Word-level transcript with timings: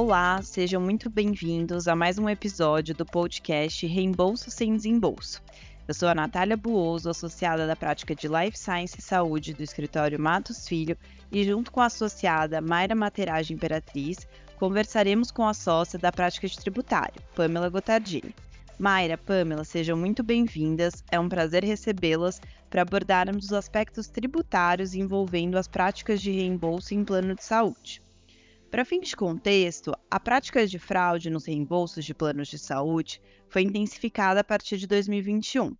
Olá, 0.00 0.40
sejam 0.42 0.80
muito 0.80 1.10
bem-vindos 1.10 1.88
a 1.88 1.96
mais 1.96 2.20
um 2.20 2.28
episódio 2.28 2.94
do 2.94 3.04
podcast 3.04 3.84
Reembolso 3.84 4.48
Sem 4.48 4.76
Desembolso. 4.76 5.42
Eu 5.88 5.92
sou 5.92 6.08
a 6.08 6.14
Natália 6.14 6.56
Buoso, 6.56 7.10
associada 7.10 7.66
da 7.66 7.74
prática 7.74 8.14
de 8.14 8.28
Life 8.28 8.56
Science 8.56 8.94
e 8.96 9.02
Saúde 9.02 9.54
do 9.54 9.62
escritório 9.64 10.16
Matos 10.20 10.68
Filho, 10.68 10.96
e 11.32 11.42
junto 11.42 11.72
com 11.72 11.80
a 11.80 11.86
associada 11.86 12.60
Mayra 12.60 12.94
Materagem 12.94 13.56
Imperatriz, 13.56 14.18
conversaremos 14.56 15.32
com 15.32 15.44
a 15.44 15.52
sócia 15.52 15.98
da 15.98 16.12
prática 16.12 16.46
de 16.46 16.56
tributário, 16.56 17.20
Pamela 17.34 17.68
Gotardini. 17.68 18.32
Mayra, 18.78 19.18
Pamela, 19.18 19.64
sejam 19.64 19.96
muito 19.96 20.22
bem-vindas. 20.22 21.02
É 21.10 21.18
um 21.18 21.28
prazer 21.28 21.64
recebê-las 21.64 22.40
para 22.70 22.82
abordarmos 22.82 23.46
os 23.46 23.52
aspectos 23.52 24.06
tributários 24.06 24.94
envolvendo 24.94 25.58
as 25.58 25.66
práticas 25.66 26.22
de 26.22 26.30
reembolso 26.30 26.94
em 26.94 27.04
plano 27.04 27.34
de 27.34 27.42
saúde. 27.42 28.00
Para 28.70 28.84
fins 28.84 29.08
de 29.08 29.16
contexto, 29.16 29.94
a 30.10 30.20
prática 30.20 30.66
de 30.66 30.78
fraude 30.78 31.30
nos 31.30 31.46
reembolsos 31.46 32.04
de 32.04 32.12
planos 32.12 32.48
de 32.48 32.58
saúde 32.58 33.18
foi 33.48 33.62
intensificada 33.62 34.40
a 34.40 34.44
partir 34.44 34.76
de 34.76 34.86
2021. 34.86 35.74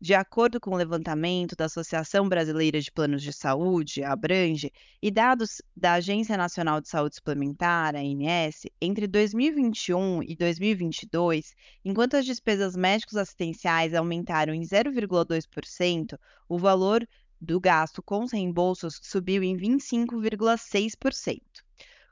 De 0.00 0.14
acordo 0.14 0.60
com 0.60 0.70
o 0.70 0.76
levantamento 0.76 1.56
da 1.56 1.64
Associação 1.64 2.28
Brasileira 2.28 2.80
de 2.80 2.92
Planos 2.92 3.24
de 3.24 3.32
Saúde, 3.32 4.04
Abrange, 4.04 4.72
e 5.02 5.10
dados 5.10 5.60
da 5.76 5.94
Agência 5.94 6.36
Nacional 6.36 6.80
de 6.80 6.88
Saúde 6.88 7.16
Suplementar, 7.16 7.96
ANS, 7.96 8.68
entre 8.80 9.08
2021 9.08 10.22
e 10.22 10.36
2022, 10.36 11.56
enquanto 11.84 12.14
as 12.14 12.24
despesas 12.24 12.76
médicos 12.76 13.16
assistenciais 13.16 13.94
aumentaram 13.94 14.54
em 14.54 14.62
0,2%, 14.62 16.16
o 16.48 16.56
valor 16.56 17.04
do 17.40 17.58
gasto 17.58 18.00
com 18.00 18.22
os 18.22 18.30
reembolsos 18.30 19.00
subiu 19.02 19.42
em 19.42 19.56
25,6%. 19.56 21.66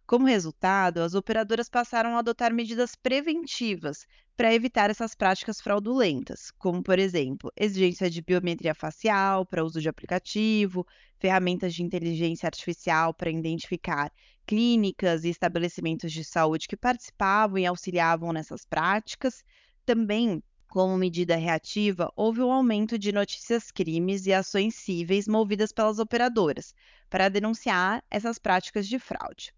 Como 0.07 0.25
resultado, 0.27 1.03
as 1.03 1.15
operadoras 1.15 1.69
passaram 1.69 2.15
a 2.15 2.21
adotar 2.21 2.55
medidas 2.55 2.95
preventivas 2.95 4.07
para 4.37 4.55
evitar 4.55 4.89
essas 4.89 5.17
práticas 5.17 5.61
fraudulentas, 5.61 6.53
como, 6.59 6.81
por 6.81 6.99
exemplo, 7.01 7.51
exigência 7.57 8.09
de 8.09 8.23
biometria 8.23 8.73
facial 8.73 9.45
para 9.45 9.65
uso 9.65 9.81
de 9.81 9.89
aplicativo, 9.89 10.87
ferramentas 11.19 11.75
de 11.75 11.83
inteligência 11.83 12.47
artificial 12.47 13.13
para 13.13 13.31
identificar 13.31 14.13
clínicas 14.47 15.25
e 15.25 15.29
estabelecimentos 15.29 16.13
de 16.13 16.23
saúde 16.23 16.69
que 16.69 16.77
participavam 16.77 17.59
e 17.59 17.67
auxiliavam 17.67 18.33
nessas 18.33 18.65
práticas. 18.65 19.43
Também, 19.85 20.41
como 20.69 20.97
medida 20.97 21.35
reativa, 21.35 22.13
houve 22.15 22.43
um 22.43 22.53
aumento 22.53 22.97
de 22.97 23.11
notícias 23.11 23.73
crimes 23.73 24.25
e 24.27 24.33
ações 24.33 24.77
cíveis 24.77 25.27
movidas 25.27 25.73
pelas 25.73 25.99
operadoras 25.99 26.73
para 27.11 27.29
denunciar 27.29 28.05
essas 28.09 28.39
práticas 28.39 28.87
de 28.87 29.01
fraude. 29.01 29.56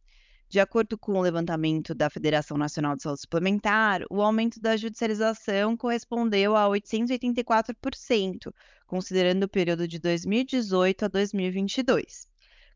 De 0.51 0.59
acordo 0.61 0.97
com 0.97 1.13
o 1.13 1.21
levantamento 1.21 1.95
da 1.95 2.09
Federação 2.09 2.57
Nacional 2.57 2.97
de 2.97 3.03
Saúde 3.03 3.21
Suplementar, 3.21 4.03
o 4.09 4.23
aumento 4.23 4.59
da 4.59 4.79
judicialização 4.79 5.77
correspondeu 5.77 6.57
a 6.57 6.67
884%, 6.69 8.51
considerando 8.87 9.43
o 9.43 9.49
período 9.49 9.87
de 9.87 9.99
2018 9.99 11.05
a 11.05 11.09
2022. 11.09 12.27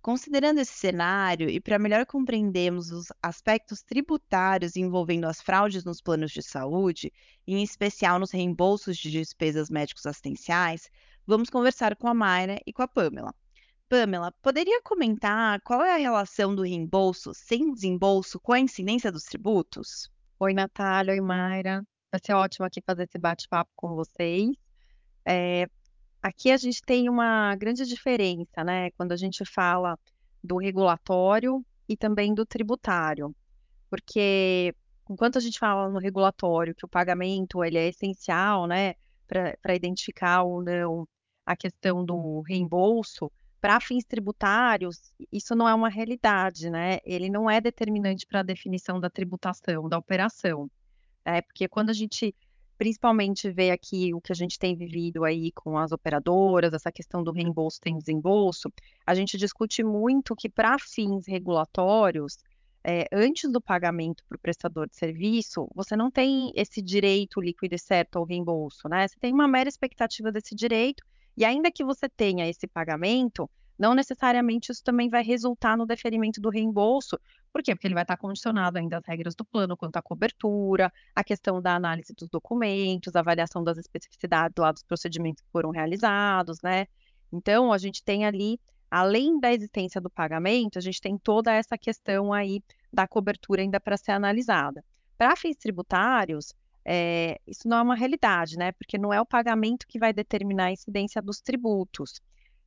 Considerando 0.02 0.58
esse 0.60 0.74
cenário 0.74 1.48
e 1.48 1.58
para 1.60 1.78
melhor 1.78 2.04
compreendermos 2.04 2.90
os 2.90 3.06
aspectos 3.22 3.82
tributários 3.82 4.76
envolvendo 4.76 5.24
as 5.24 5.40
fraudes 5.40 5.82
nos 5.82 6.02
planos 6.02 6.30
de 6.30 6.42
saúde, 6.42 7.10
em 7.46 7.62
especial 7.62 8.18
nos 8.18 8.32
reembolsos 8.32 8.98
de 8.98 9.10
despesas 9.10 9.70
médicos 9.70 10.04
assistenciais, 10.04 10.90
vamos 11.26 11.48
conversar 11.48 11.96
com 11.96 12.06
a 12.06 12.12
Mayra 12.12 12.60
e 12.66 12.72
com 12.72 12.82
a 12.82 12.88
Pamela. 12.88 13.34
Pamela, 13.92 14.32
poderia 14.40 14.80
comentar 14.80 15.60
qual 15.60 15.82
é 15.82 15.94
a 15.94 15.98
relação 15.98 16.54
do 16.54 16.62
reembolso 16.62 17.34
sem 17.34 17.74
desembolso 17.74 18.40
com 18.40 18.54
a 18.54 18.58
incidência 18.58 19.12
dos 19.12 19.24
tributos? 19.24 20.10
Oi, 20.40 20.54
Natália, 20.54 21.12
oi, 21.12 21.20
Mayra. 21.20 21.86
Vai 22.10 22.18
ser 22.24 22.32
ótimo 22.32 22.64
aqui 22.64 22.80
fazer 22.80 23.02
esse 23.02 23.18
bate-papo 23.18 23.70
com 23.76 23.94
vocês. 23.94 24.48
É, 25.28 25.66
aqui 26.22 26.50
a 26.50 26.56
gente 26.56 26.80
tem 26.80 27.06
uma 27.06 27.54
grande 27.54 27.84
diferença, 27.84 28.64
né, 28.64 28.90
quando 28.92 29.12
a 29.12 29.16
gente 29.16 29.44
fala 29.44 29.98
do 30.42 30.56
regulatório 30.56 31.62
e 31.86 31.94
também 31.94 32.32
do 32.32 32.46
tributário, 32.46 33.36
porque 33.90 34.74
enquanto 35.10 35.36
a 35.36 35.40
gente 35.42 35.58
fala 35.58 35.90
no 35.90 35.98
regulatório 35.98 36.74
que 36.74 36.86
o 36.86 36.88
pagamento 36.88 37.62
ele 37.62 37.76
é 37.76 37.88
essencial, 37.88 38.66
né, 38.66 38.94
para 39.26 39.74
identificar 39.74 40.44
ou 40.44 40.62
não 40.62 41.06
a 41.44 41.54
questão 41.54 42.02
do 42.02 42.40
reembolso, 42.40 43.30
para 43.62 43.80
fins 43.80 44.04
tributários, 44.04 45.14
isso 45.30 45.54
não 45.54 45.68
é 45.68 45.74
uma 45.74 45.88
realidade, 45.88 46.68
né? 46.68 46.98
Ele 47.04 47.30
não 47.30 47.48
é 47.48 47.60
determinante 47.60 48.26
para 48.26 48.40
a 48.40 48.42
definição 48.42 48.98
da 48.98 49.08
tributação, 49.08 49.88
da 49.88 49.96
operação. 49.96 50.68
É, 51.24 51.40
porque 51.40 51.68
quando 51.68 51.90
a 51.90 51.92
gente 51.92 52.34
principalmente 52.76 53.48
vê 53.52 53.70
aqui 53.70 54.12
o 54.12 54.20
que 54.20 54.32
a 54.32 54.34
gente 54.34 54.58
tem 54.58 54.74
vivido 54.74 55.22
aí 55.22 55.52
com 55.52 55.78
as 55.78 55.92
operadoras, 55.92 56.72
essa 56.72 56.90
questão 56.90 57.22
do 57.22 57.30
reembolso 57.30 57.80
tem 57.80 57.96
desembolso, 57.96 58.68
a 59.06 59.14
gente 59.14 59.38
discute 59.38 59.84
muito 59.84 60.34
que 60.34 60.48
para 60.48 60.76
fins 60.80 61.24
regulatórios, 61.28 62.38
é, 62.82 63.06
antes 63.12 63.48
do 63.48 63.60
pagamento 63.60 64.24
para 64.28 64.34
o 64.34 64.40
prestador 64.40 64.88
de 64.88 64.96
serviço, 64.96 65.68
você 65.72 65.94
não 65.94 66.10
tem 66.10 66.50
esse 66.56 66.82
direito 66.82 67.40
líquido 67.40 67.76
e 67.76 67.78
certo 67.78 68.16
ao 68.18 68.24
reembolso, 68.24 68.88
né? 68.88 69.06
Você 69.06 69.20
tem 69.20 69.32
uma 69.32 69.46
mera 69.46 69.68
expectativa 69.68 70.32
desse 70.32 70.52
direito 70.52 71.04
e 71.36 71.44
ainda 71.44 71.70
que 71.70 71.84
você 71.84 72.08
tenha 72.08 72.48
esse 72.48 72.66
pagamento, 72.66 73.48
não 73.78 73.94
necessariamente 73.94 74.70
isso 74.70 74.84
também 74.84 75.08
vai 75.08 75.22
resultar 75.22 75.76
no 75.76 75.86
deferimento 75.86 76.40
do 76.40 76.50
reembolso. 76.50 77.18
Por 77.52 77.62
quê? 77.62 77.74
Porque 77.74 77.86
ele 77.86 77.94
vai 77.94 78.04
estar 78.04 78.16
condicionado 78.16 78.78
ainda 78.78 78.98
às 78.98 79.04
regras 79.04 79.34
do 79.34 79.44
plano 79.44 79.76
quanto 79.76 79.96
à 79.96 80.02
cobertura, 80.02 80.92
a 81.14 81.24
questão 81.24 81.60
da 81.60 81.74
análise 81.74 82.14
dos 82.14 82.28
documentos, 82.28 83.16
a 83.16 83.20
avaliação 83.20 83.64
das 83.64 83.78
especificidades 83.78 84.54
lá 84.56 84.72
dos 84.72 84.82
procedimentos 84.82 85.42
que 85.42 85.50
foram 85.50 85.70
realizados, 85.70 86.60
né? 86.62 86.86
Então, 87.32 87.72
a 87.72 87.78
gente 87.78 88.04
tem 88.04 88.24
ali, 88.26 88.60
além 88.90 89.40
da 89.40 89.52
existência 89.52 90.00
do 90.00 90.10
pagamento, 90.10 90.78
a 90.78 90.82
gente 90.82 91.00
tem 91.00 91.18
toda 91.18 91.52
essa 91.52 91.76
questão 91.78 92.32
aí 92.32 92.62
da 92.92 93.08
cobertura 93.08 93.62
ainda 93.62 93.80
para 93.80 93.96
ser 93.96 94.12
analisada. 94.12 94.84
Para 95.16 95.34
fins 95.34 95.56
tributários, 95.56 96.54
é, 96.84 97.40
isso 97.46 97.68
não 97.68 97.78
é 97.78 97.82
uma 97.82 97.94
realidade, 97.94 98.56
né? 98.56 98.72
Porque 98.72 98.98
não 98.98 99.12
é 99.12 99.20
o 99.20 99.26
pagamento 99.26 99.86
que 99.86 99.98
vai 99.98 100.12
determinar 100.12 100.66
a 100.66 100.72
incidência 100.72 101.22
dos 101.22 101.40
tributos. 101.40 102.20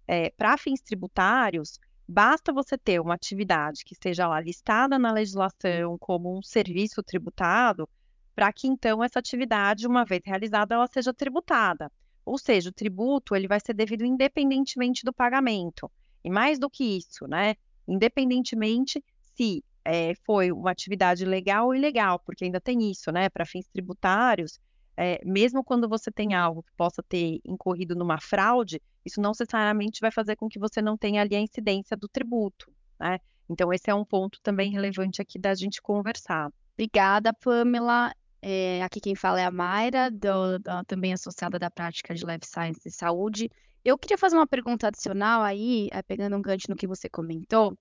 É, 0.08 0.30
Para 0.31 0.58
fins 0.58 0.81
tributários, 0.81 1.80
basta 2.08 2.54
você 2.54 2.78
ter 2.78 3.02
uma 3.02 3.16
atividade 3.16 3.84
que 3.84 3.94
esteja 3.94 4.28
lá 4.28 4.40
listada 4.40 4.98
na 4.98 5.12
legislação 5.12 5.98
como 6.00 6.38
um 6.38 6.42
serviço 6.42 7.04
tributado, 7.04 7.90
para 8.36 8.52
que 8.54 8.68
então 8.68 9.04
essa 9.04 9.20
atividade, 9.20 9.88
uma 9.88 10.06
vez 10.06 10.22
realizada, 10.25 10.75
ela 10.75 10.88
seja 10.88 11.14
tributada. 11.14 11.92
Ou 12.25 12.38
seja, 12.38 12.70
o 12.70 12.74
tributo 12.74 13.36
ele 13.36 13.48
vai 13.48 13.59
ser 13.59 13.74
devido 13.74 14.04
independentemente 14.04 15.04
do 15.04 15.14
pagamento. 15.14 15.92
E 16.24 16.30
mais 16.30 16.58
do 16.58 16.70
que 16.70 16.84
isso, 16.84 17.28
né? 17.28 17.56
Independentemente 17.88 19.04
se 19.36 19.64
é, 19.85 20.13
foi 20.25 20.51
uma 20.51 20.72
atividade 20.72 21.23
legal 21.23 21.68
ou 21.68 21.75
ilegal, 21.75 22.19
porque 22.19 22.44
ainda 22.44 22.59
tem 22.59 22.90
isso, 22.90 23.12
né? 23.12 23.29
Para 23.29 23.46
fins 23.46 23.68
tributários, 23.68 24.59
é, 24.97 25.23
mesmo 25.23 25.63
quando 25.63 25.88
você 25.88 26.12
tem 26.12 26.34
algo 26.34 26.63
que 26.63 26.72
possa 26.75 27.03
ter 27.03 27.40
incorrido 27.46 27.95
numa 27.95 28.19
fraude, 28.19 28.81
isso 29.06 29.22
não 29.22 29.29
necessariamente 29.31 30.01
vai 30.01 30.12
fazer 30.12 30.35
com 30.35 30.50
que 30.50 30.57
você 30.57 30.81
não 30.81 30.97
tenha 30.97 31.22
ali 31.22 31.35
a 31.35 31.40
incidência 31.40 31.95
do 31.95 32.07
tributo, 32.07 32.72
né? 33.00 33.19
Então, 33.47 33.72
esse 33.72 33.90
é 33.90 33.94
um 33.94 34.03
ponto 34.03 34.40
também 34.41 34.72
relevante 34.72 35.22
aqui 35.22 35.38
da 35.38 35.53
gente 35.53 35.81
conversar. 35.81 36.50
Obrigada, 36.74 37.31
Pamela. 37.34 38.12
É, 38.41 38.81
aqui 38.81 39.00
quem 39.00 39.16
fala 39.16 39.40
é 39.40 39.45
a 39.45 39.51
Mayra, 39.51 40.09
do, 40.09 40.57
do, 40.59 40.84
também 40.88 41.13
associada 41.13 41.59
da 41.59 41.69
prática 41.69 42.13
de 42.13 42.25
Life 42.25 42.45
Science 42.48 42.81
e 42.86 42.92
Saúde. 42.92 43.50
Eu 43.83 44.00
queria 44.00 44.18
fazer 44.18 44.36
uma 44.36 44.48
pergunta 44.48 44.88
adicional 44.88 45.44
aí, 45.44 45.89
pegando 46.07 46.36
um 46.36 46.42
gancho 46.42 46.65
no 46.69 46.75
que 46.75 46.88
você 46.88 47.07
comentou. 47.07 47.77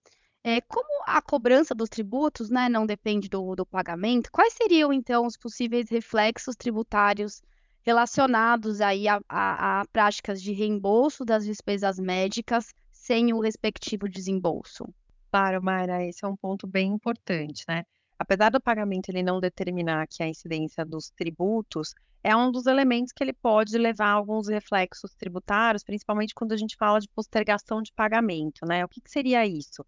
É, 0.47 0.61
como 0.61 1.03
a 1.07 1.23
cobrança 1.23 1.75
dos 1.75 1.89
tributos 1.89 2.51
né, 2.51 2.69
não 2.69 2.85
depende 2.85 3.31
do, 3.31 3.57
do 3.57 3.65
pagamento, 3.65 4.31
quais 4.31 4.53
seriam, 4.53 4.93
então, 4.93 5.25
os 5.25 5.39
possíveis 5.39 5.89
reflexos 5.89 6.55
tributários 6.55 7.41
relacionados 7.83 8.83
aí 8.83 9.09
a, 9.09 9.21
a, 9.27 9.81
a 9.81 9.87
práticas 9.87 10.43
de 10.43 10.53
reembolso 10.53 11.25
das 11.25 11.47
despesas 11.47 11.99
médicas 11.99 12.75
sem 12.93 13.33
o 13.33 13.41
respectivo 13.41 14.07
desembolso? 14.07 14.85
Claro, 15.31 15.63
Mayra, 15.63 16.05
esse 16.05 16.23
é 16.23 16.29
um 16.29 16.37
ponto 16.37 16.67
bem 16.67 16.93
importante, 16.93 17.65
né? 17.67 17.85
Apesar 18.19 18.51
do 18.51 18.61
pagamento 18.61 19.09
ele 19.09 19.23
não 19.23 19.41
determinar 19.41 20.07
que 20.07 20.23
a 20.23 20.29
incidência 20.29 20.85
dos 20.85 21.11
tributos, 21.11 21.95
é 22.23 22.37
um 22.37 22.53
dos 22.53 22.67
elementos 22.67 23.13
que 23.13 23.25
ele 23.25 23.33
pode 23.33 23.79
levar 23.79 24.09
a 24.09 24.13
alguns 24.13 24.49
reflexos 24.49 25.15
tributários, 25.15 25.83
principalmente 25.83 26.35
quando 26.35 26.53
a 26.53 26.57
gente 26.57 26.77
fala 26.77 27.01
de 27.01 27.09
postergação 27.09 27.81
de 27.81 27.93
pagamento, 27.93 28.67
né? 28.67 28.85
O 28.85 28.89
que, 28.89 29.01
que 29.01 29.11
seria 29.11 29.47
isso? 29.47 29.85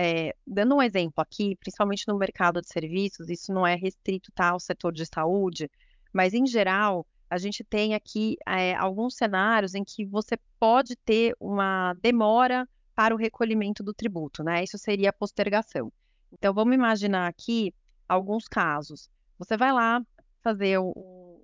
É, 0.00 0.32
dando 0.46 0.76
um 0.76 0.82
exemplo 0.82 1.20
aqui, 1.20 1.56
principalmente 1.56 2.06
no 2.06 2.16
mercado 2.16 2.60
de 2.60 2.68
serviços, 2.68 3.28
isso 3.28 3.52
não 3.52 3.66
é 3.66 3.74
restrito 3.74 4.30
tá, 4.32 4.50
ao 4.50 4.60
setor 4.60 4.92
de 4.92 5.04
saúde, 5.04 5.68
mas 6.12 6.34
em 6.34 6.46
geral, 6.46 7.04
a 7.28 7.36
gente 7.36 7.64
tem 7.64 7.94
aqui 7.94 8.36
é, 8.46 8.76
alguns 8.76 9.16
cenários 9.16 9.74
em 9.74 9.82
que 9.82 10.04
você 10.04 10.38
pode 10.60 10.94
ter 10.94 11.34
uma 11.40 11.94
demora 11.94 12.64
para 12.94 13.12
o 13.12 13.18
recolhimento 13.18 13.82
do 13.82 13.92
tributo, 13.92 14.44
né? 14.44 14.62
Isso 14.62 14.78
seria 14.78 15.10
a 15.10 15.12
postergação. 15.12 15.92
Então, 16.32 16.54
vamos 16.54 16.76
imaginar 16.76 17.26
aqui 17.26 17.74
alguns 18.08 18.46
casos. 18.46 19.10
Você 19.36 19.56
vai 19.56 19.72
lá 19.72 20.00
fazer 20.44 20.78
um, 20.78 20.92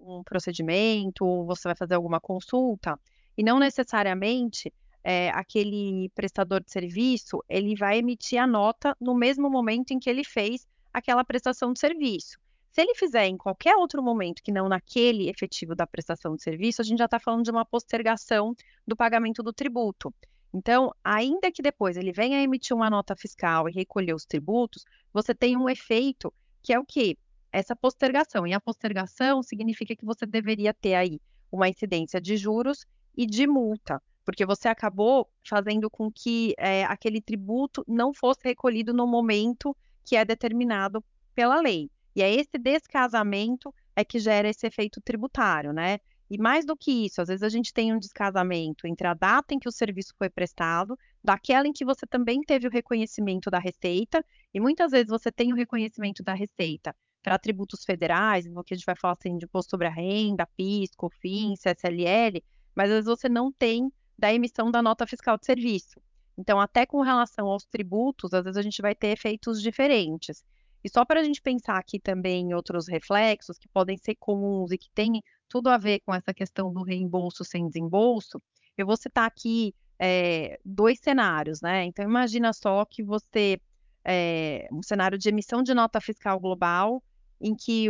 um 0.01 0.23
procedimento, 0.25 1.45
você 1.45 1.67
vai 1.67 1.77
fazer 1.77 1.95
alguma 1.95 2.21
consulta, 2.21 2.99
e 3.37 3.43
não 3.43 3.59
necessariamente 3.59 4.73
é, 5.05 5.29
aquele 5.31 6.09
prestador 6.15 6.65
de 6.65 6.73
serviço 6.73 7.45
ele 7.49 7.77
vai 7.77 7.99
emitir 7.99 8.41
a 8.41 8.47
nota 8.47 8.97
no 8.99 9.15
mesmo 9.15 9.51
momento 9.51 9.91
em 9.91 9.99
que 9.99 10.09
ele 10.09 10.25
fez 10.25 10.67
aquela 10.93 11.23
prestação 11.23 11.73
de 11.73 11.79
serviço. 11.79 12.39
Se 12.71 12.81
ele 12.81 12.95
fizer 12.95 13.27
em 13.27 13.37
qualquer 13.37 13.77
outro 13.77 14.03
momento 14.03 14.43
que 14.43 14.51
não 14.51 14.69
naquele 14.69 15.29
efetivo 15.29 15.77
da 15.77 15.87
prestação 15.87 16.35
de 16.35 16.43
serviço, 16.43 16.81
a 16.81 16.85
gente 16.85 16.99
já 16.99 17.05
está 17.05 17.21
falando 17.21 17.45
de 17.45 17.51
uma 17.51 17.65
postergação 17.65 18.57
do 18.85 18.97
pagamento 18.97 19.43
do 19.43 19.53
tributo. 19.53 20.13
Então, 20.53 20.93
ainda 21.05 21.53
que 21.53 21.63
depois 21.63 21.97
ele 21.97 22.13
venha 22.13 22.43
emitir 22.43 22.75
uma 22.75 22.89
nota 22.89 23.15
fiscal 23.15 23.69
e 23.69 23.73
recolher 23.73 24.15
os 24.15 24.25
tributos, 24.25 24.85
você 25.13 25.35
tem 25.35 25.57
um 25.57 25.69
efeito 25.69 26.33
que 26.63 26.73
é 26.73 26.79
o 26.79 26.85
quê? 26.85 27.17
Essa 27.53 27.77
postergação. 27.77 28.47
E 28.47 28.53
a 28.53 28.61
postergação 28.61 29.43
significa 29.43 29.95
que 29.95 30.05
você 30.05 30.25
deveria 30.27 30.73
ter 30.73 30.95
aí 30.95 31.21
uma 31.53 31.69
incidência 31.69 32.21
de 32.21 32.37
juros 32.37 32.87
e 33.17 33.27
de 33.27 33.47
multa, 33.47 34.03
porque 34.25 34.47
você 34.47 34.69
acabou 34.69 35.29
fazendo 35.47 35.91
com 35.91 36.11
que 36.11 36.55
é, 36.59 36.85
aquele 36.85 37.21
tributo 37.21 37.85
não 37.87 38.13
fosse 38.15 38.41
recolhido 38.45 38.93
no 38.93 39.07
momento 39.07 39.77
que 40.05 40.17
é 40.17 40.25
determinado 40.25 41.05
pela 41.35 41.61
lei. 41.61 41.91
E 42.17 42.23
é 42.23 42.33
esse 42.33 42.59
descasamento 42.59 43.75
é 43.97 44.05
que 44.05 44.19
gera 44.19 44.49
esse 44.49 44.67
efeito 44.67 45.01
tributário, 45.01 45.73
né? 45.73 45.99
E 46.31 46.39
mais 46.39 46.65
do 46.65 46.77
que 46.77 47.07
isso, 47.07 47.21
às 47.21 47.29
vezes 47.29 47.43
a 47.43 47.49
gente 47.49 47.73
tem 47.73 47.93
um 47.93 47.99
descasamento 47.99 48.87
entre 48.87 49.07
a 49.07 49.15
data 49.15 49.55
em 49.55 49.59
que 49.59 49.69
o 49.69 49.73
serviço 49.73 50.15
foi 50.19 50.31
prestado, 50.31 50.99
daquela 51.23 51.69
em 51.69 51.73
que 51.73 51.85
você 51.85 52.07
também 52.07 52.41
teve 52.41 52.67
o 52.67 52.71
reconhecimento 52.71 53.51
da 53.51 53.59
receita, 53.59 54.25
e 54.53 54.59
muitas 54.59 54.91
vezes 54.91 55.09
você 55.09 55.31
tem 55.31 55.53
o 55.53 55.57
reconhecimento 55.57 56.23
da 56.23 56.33
receita 56.33 56.95
para 57.23 57.39
tributos 57.39 57.85
federais, 57.85 58.47
que 58.47 58.75
a 58.75 58.77
gente 58.77 58.87
vai 58.87 58.97
falar 58.97 59.15
assim 59.15 59.37
de 59.37 59.45
imposto 59.45 59.71
sobre 59.71 59.87
a 59.87 59.91
renda, 59.91 60.47
PIS, 60.57 60.91
COFINS, 60.97 61.61
CSLL, 61.61 62.43
mas 62.75 62.91
às 62.91 62.97
vezes 62.97 63.07
você 63.07 63.29
não 63.29 63.53
tem 63.53 63.91
da 64.19 64.33
emissão 64.33 64.71
da 64.71 64.83
nota 64.83 65.07
fiscal 65.07 65.37
de 65.39 65.47
serviço. 65.47 66.01
Então, 66.37 66.61
até 66.61 66.85
com 66.85 67.01
relação 67.01 67.47
aos 67.47 67.65
tributos, 67.65 68.33
às 68.35 68.43
vezes 68.43 68.57
a 68.57 68.63
gente 68.63 68.83
vai 68.83 68.95
ter 68.95 69.09
efeitos 69.09 69.63
diferentes. 69.63 70.45
E 70.83 70.89
só 70.89 71.05
para 71.05 71.21
a 71.21 71.25
gente 71.25 71.41
pensar 71.41 71.79
aqui 71.79 71.99
também 71.99 72.51
em 72.51 72.55
outros 72.55 72.89
reflexos 72.89 73.57
que 73.57 73.69
podem 73.69 73.97
ser 73.97 74.17
comuns 74.17 74.71
e 74.71 74.79
que 74.79 74.91
têm 74.95 75.23
tudo 75.49 75.69
a 75.69 75.79
ver 75.79 76.01
com 76.01 76.13
essa 76.13 76.35
questão 76.35 76.73
do 76.73 76.83
reembolso 76.83 77.45
sem 77.45 77.67
desembolso, 77.67 78.43
eu 78.77 78.87
vou 78.87 78.97
citar 78.97 79.27
aqui 79.27 79.75
é, 79.99 80.59
dois 80.65 80.99
cenários, 81.01 81.61
né? 81.63 81.85
Então, 81.85 82.05
imagina 82.05 82.53
só 82.53 82.85
que 82.85 83.03
você, 83.03 83.61
é, 84.05 84.69
um 84.73 84.83
cenário 84.83 85.17
de 85.17 85.29
emissão 85.29 85.63
de 85.63 85.73
nota 85.73 86.01
fiscal 86.01 86.39
global, 86.41 87.03
em 87.41 87.55
que 87.55 87.89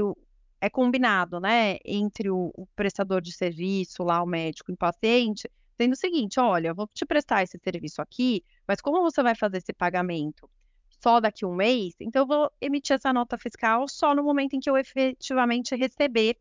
é 0.60 0.70
combinado, 0.70 1.40
né, 1.40 1.76
entre 1.84 2.30
o, 2.30 2.50
o 2.54 2.66
prestador 2.74 3.20
de 3.20 3.32
serviço, 3.32 4.02
lá 4.02 4.22
o 4.22 4.26
médico 4.26 4.70
e 4.70 4.74
o 4.74 4.78
paciente, 4.78 5.50
sendo 5.76 5.92
o 5.92 5.96
seguinte, 5.96 6.38
olha, 6.40 6.74
vou 6.74 6.88
te 6.92 7.04
prestar 7.04 7.42
esse 7.42 7.58
serviço 7.58 8.00
aqui, 8.00 8.44
mas 8.66 8.80
como 8.80 9.02
você 9.02 9.22
vai 9.22 9.34
fazer 9.34 9.58
esse 9.58 9.72
pagamento 9.72 10.48
só 11.02 11.20
daqui 11.20 11.44
a 11.44 11.48
um 11.48 11.54
mês, 11.54 11.94
então 12.00 12.22
eu 12.22 12.26
vou 12.26 12.50
emitir 12.60 12.96
essa 12.96 13.12
nota 13.12 13.36
fiscal 13.36 13.86
só 13.88 14.14
no 14.14 14.22
momento 14.22 14.54
em 14.54 14.60
que 14.60 14.70
eu 14.70 14.76
efetivamente 14.76 15.74
receber 15.76 16.38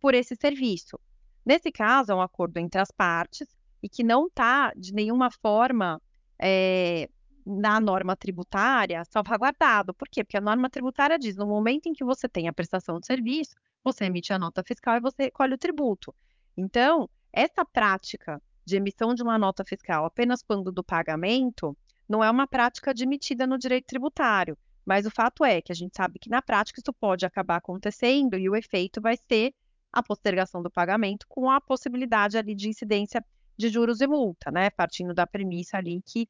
por 0.00 0.14
esse 0.14 0.34
serviço. 0.34 0.98
Nesse 1.44 1.70
caso, 1.70 2.12
é 2.12 2.14
um 2.14 2.20
acordo 2.20 2.58
entre 2.58 2.80
as 2.80 2.90
partes 2.90 3.48
e 3.82 3.88
que 3.88 4.02
não 4.02 4.26
está, 4.26 4.72
de 4.76 4.92
nenhuma 4.92 5.30
forma, 5.30 6.00
é, 6.40 7.08
na 7.44 7.80
norma 7.80 8.16
tributária 8.16 9.04
salvaguardado. 9.04 9.92
Por 9.94 10.08
quê? 10.08 10.24
Porque 10.24 10.36
a 10.36 10.40
norma 10.40 10.70
tributária 10.70 11.18
diz, 11.18 11.36
no 11.36 11.46
momento 11.46 11.86
em 11.86 11.92
que 11.92 12.04
você 12.04 12.28
tem 12.28 12.48
a 12.48 12.52
prestação 12.52 12.98
de 12.98 13.06
serviço, 13.06 13.54
você 13.84 14.04
emite 14.04 14.32
a 14.32 14.38
nota 14.38 14.62
fiscal 14.62 14.96
e 14.96 15.00
você 15.00 15.24
recolhe 15.24 15.54
o 15.54 15.58
tributo. 15.58 16.14
Então, 16.56 17.08
essa 17.32 17.64
prática 17.64 18.40
de 18.64 18.76
emissão 18.76 19.14
de 19.14 19.22
uma 19.22 19.38
nota 19.38 19.64
fiscal 19.64 20.04
apenas 20.04 20.42
quando 20.42 20.70
do 20.70 20.84
pagamento 20.84 21.76
não 22.08 22.22
é 22.22 22.30
uma 22.30 22.46
prática 22.46 22.90
admitida 22.90 23.46
no 23.46 23.58
direito 23.58 23.86
tributário, 23.86 24.56
mas 24.84 25.06
o 25.06 25.10
fato 25.10 25.44
é 25.44 25.60
que 25.62 25.72
a 25.72 25.74
gente 25.74 25.96
sabe 25.96 26.18
que 26.18 26.28
na 26.28 26.42
prática 26.42 26.80
isso 26.80 26.92
pode 26.92 27.24
acabar 27.24 27.56
acontecendo 27.56 28.36
e 28.36 28.48
o 28.48 28.56
efeito 28.56 29.00
vai 29.00 29.16
ser 29.16 29.54
a 29.92 30.02
postergação 30.02 30.62
do 30.62 30.70
pagamento 30.70 31.26
com 31.28 31.50
a 31.50 31.60
possibilidade 31.60 32.36
ali 32.36 32.54
de 32.54 32.68
incidência 32.68 33.24
de 33.56 33.68
juros 33.68 34.00
e 34.00 34.06
multa, 34.06 34.50
né? 34.50 34.70
Partindo 34.70 35.12
da 35.12 35.26
premissa 35.26 35.76
ali 35.76 36.02
que 36.02 36.28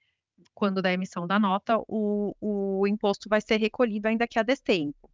quando 0.54 0.82
da 0.82 0.92
emissão 0.92 1.26
da 1.26 1.38
nota, 1.38 1.78
o, 1.86 2.34
o 2.40 2.86
imposto 2.86 3.28
vai 3.28 3.40
ser 3.40 3.58
recolhido 3.58 4.08
ainda 4.08 4.26
que 4.26 4.38
a 4.38 4.42
destempo. 4.42 5.08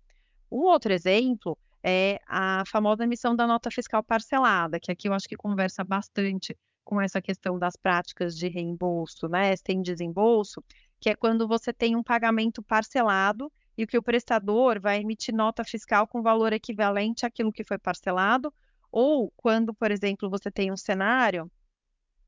Um 0.50 0.60
outro 0.60 0.92
exemplo 0.92 1.56
é 1.82 2.18
a 2.26 2.64
famosa 2.66 3.04
emissão 3.04 3.36
da 3.36 3.46
nota 3.46 3.70
fiscal 3.70 4.02
parcelada, 4.02 4.80
que 4.80 4.90
aqui 4.90 5.08
eu 5.08 5.12
acho 5.12 5.28
que 5.28 5.36
conversa 5.36 5.84
bastante 5.84 6.56
com 6.88 6.98
essa 7.02 7.20
questão 7.20 7.58
das 7.58 7.76
práticas 7.76 8.34
de 8.34 8.48
reembolso, 8.48 9.28
né, 9.28 9.54
sem 9.56 9.82
desembolso, 9.82 10.64
que 10.98 11.10
é 11.10 11.14
quando 11.14 11.46
você 11.46 11.70
tem 11.70 11.94
um 11.94 12.02
pagamento 12.02 12.62
parcelado 12.62 13.52
e 13.76 13.86
que 13.86 13.98
o 13.98 14.02
prestador 14.02 14.80
vai 14.80 14.98
emitir 14.98 15.34
nota 15.34 15.62
fiscal 15.62 16.06
com 16.06 16.22
valor 16.22 16.50
equivalente 16.54 17.26
àquilo 17.26 17.52
que 17.52 17.62
foi 17.62 17.76
parcelado, 17.76 18.50
ou 18.90 19.30
quando, 19.36 19.74
por 19.74 19.90
exemplo, 19.90 20.30
você 20.30 20.50
tem 20.50 20.72
um 20.72 20.78
cenário 20.78 21.52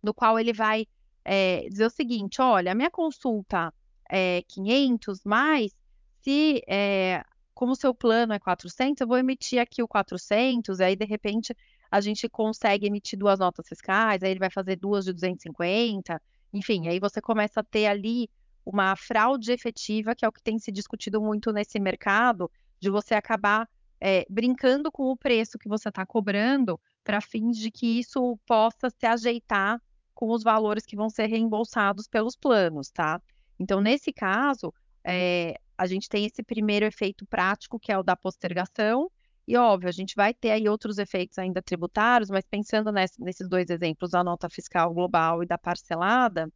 no 0.02 0.12
qual 0.12 0.38
ele 0.38 0.52
vai 0.52 0.86
é, 1.24 1.66
dizer 1.70 1.86
o 1.86 1.90
seguinte: 1.90 2.42
olha, 2.42 2.72
a 2.72 2.74
minha 2.74 2.90
consulta 2.90 3.72
é 4.10 4.42
500, 4.46 5.22
mas 5.24 5.74
se, 6.20 6.62
é, 6.68 7.24
como 7.54 7.72
o 7.72 7.76
seu 7.76 7.94
plano 7.94 8.34
é 8.34 8.38
400, 8.38 9.00
eu 9.00 9.06
vou 9.06 9.16
emitir 9.16 9.58
aqui 9.58 9.82
o 9.82 9.88
400, 9.88 10.80
aí 10.80 10.94
de 10.94 11.06
repente 11.06 11.56
a 11.90 12.00
gente 12.00 12.28
consegue 12.28 12.86
emitir 12.86 13.18
duas 13.18 13.38
notas 13.38 13.68
fiscais, 13.68 14.22
aí 14.22 14.30
ele 14.30 14.40
vai 14.40 14.50
fazer 14.50 14.76
duas 14.76 15.04
de 15.04 15.12
250, 15.12 16.20
enfim, 16.52 16.88
aí 16.88 17.00
você 17.00 17.20
começa 17.20 17.60
a 17.60 17.64
ter 17.64 17.86
ali 17.86 18.28
uma 18.64 18.94
fraude 18.94 19.50
efetiva, 19.52 20.14
que 20.14 20.24
é 20.24 20.28
o 20.28 20.32
que 20.32 20.42
tem 20.42 20.58
se 20.58 20.70
discutido 20.70 21.20
muito 21.20 21.52
nesse 21.52 21.80
mercado, 21.80 22.50
de 22.78 22.90
você 22.90 23.14
acabar 23.14 23.68
é, 24.00 24.24
brincando 24.30 24.90
com 24.90 25.10
o 25.10 25.16
preço 25.16 25.58
que 25.58 25.68
você 25.68 25.88
está 25.88 26.06
cobrando 26.06 26.80
para 27.04 27.20
fins 27.20 27.58
de 27.58 27.70
que 27.70 27.98
isso 27.98 28.38
possa 28.46 28.88
se 28.90 29.06
ajeitar 29.06 29.80
com 30.14 30.30
os 30.30 30.42
valores 30.42 30.84
que 30.84 30.96
vão 30.96 31.10
ser 31.10 31.26
reembolsados 31.26 32.06
pelos 32.06 32.36
planos, 32.36 32.90
tá? 32.90 33.20
Então, 33.58 33.80
nesse 33.80 34.12
caso, 34.12 34.72
é, 35.04 35.54
a 35.76 35.86
gente 35.86 36.08
tem 36.08 36.26
esse 36.26 36.42
primeiro 36.42 36.86
efeito 36.86 37.26
prático, 37.26 37.78
que 37.78 37.92
é 37.92 37.98
o 37.98 38.02
da 38.02 38.16
postergação, 38.16 39.10
e 39.46 39.56
óbvio, 39.56 39.88
a 39.88 39.92
gente 39.92 40.14
vai 40.14 40.32
ter 40.32 40.50
aí 40.50 40.68
outros 40.68 40.98
efeitos 40.98 41.38
ainda 41.38 41.62
tributários, 41.62 42.30
mas 42.30 42.44
pensando 42.44 42.92
nesse, 42.92 43.20
nesses 43.22 43.48
dois 43.48 43.68
exemplos, 43.70 44.10
da 44.10 44.22
nota 44.22 44.48
fiscal 44.48 44.92
global 44.94 45.42
e 45.42 45.46
da 45.46 45.58
parcelada, 45.58 46.50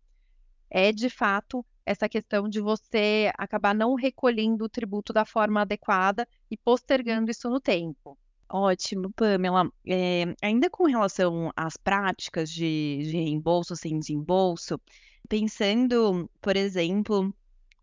é 0.70 0.92
de 0.92 1.10
fato 1.10 1.64
essa 1.86 2.08
questão 2.08 2.48
de 2.48 2.60
você 2.60 3.30
acabar 3.36 3.74
não 3.74 3.94
recolhendo 3.94 4.64
o 4.64 4.68
tributo 4.68 5.12
da 5.12 5.24
forma 5.24 5.60
adequada 5.60 6.26
e 6.50 6.56
postergando 6.56 7.30
isso 7.30 7.48
no 7.50 7.60
tempo. 7.60 8.18
Ótimo, 8.48 9.12
Pamela. 9.12 9.70
É, 9.86 10.34
ainda 10.42 10.70
com 10.70 10.84
relação 10.84 11.50
às 11.56 11.76
práticas 11.76 12.50
de, 12.50 13.00
de 13.02 13.16
reembolso 13.16 13.74
sem 13.74 13.98
desembolso, 13.98 14.80
pensando, 15.28 16.30
por 16.40 16.56
exemplo, 16.56 17.34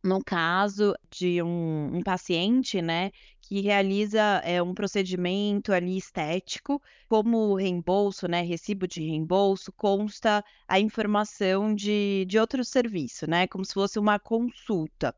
no 0.03 0.23
caso 0.23 0.95
de 1.09 1.41
um, 1.41 1.97
um 1.97 2.01
paciente, 2.01 2.81
né, 2.81 3.11
que 3.41 3.61
realiza 3.61 4.41
é, 4.43 4.61
um 4.61 4.73
procedimento 4.73 5.71
ali 5.73 5.97
estético, 5.97 6.81
como 7.07 7.55
reembolso, 7.55 8.27
né, 8.27 8.41
recibo 8.41 8.87
de 8.87 9.01
reembolso, 9.01 9.71
consta 9.73 10.43
a 10.67 10.79
informação 10.79 11.75
de, 11.75 12.25
de 12.27 12.39
outro 12.39 12.63
serviço, 12.65 13.29
né, 13.29 13.47
como 13.47 13.65
se 13.65 13.73
fosse 13.73 13.99
uma 13.99 14.17
consulta. 14.19 15.13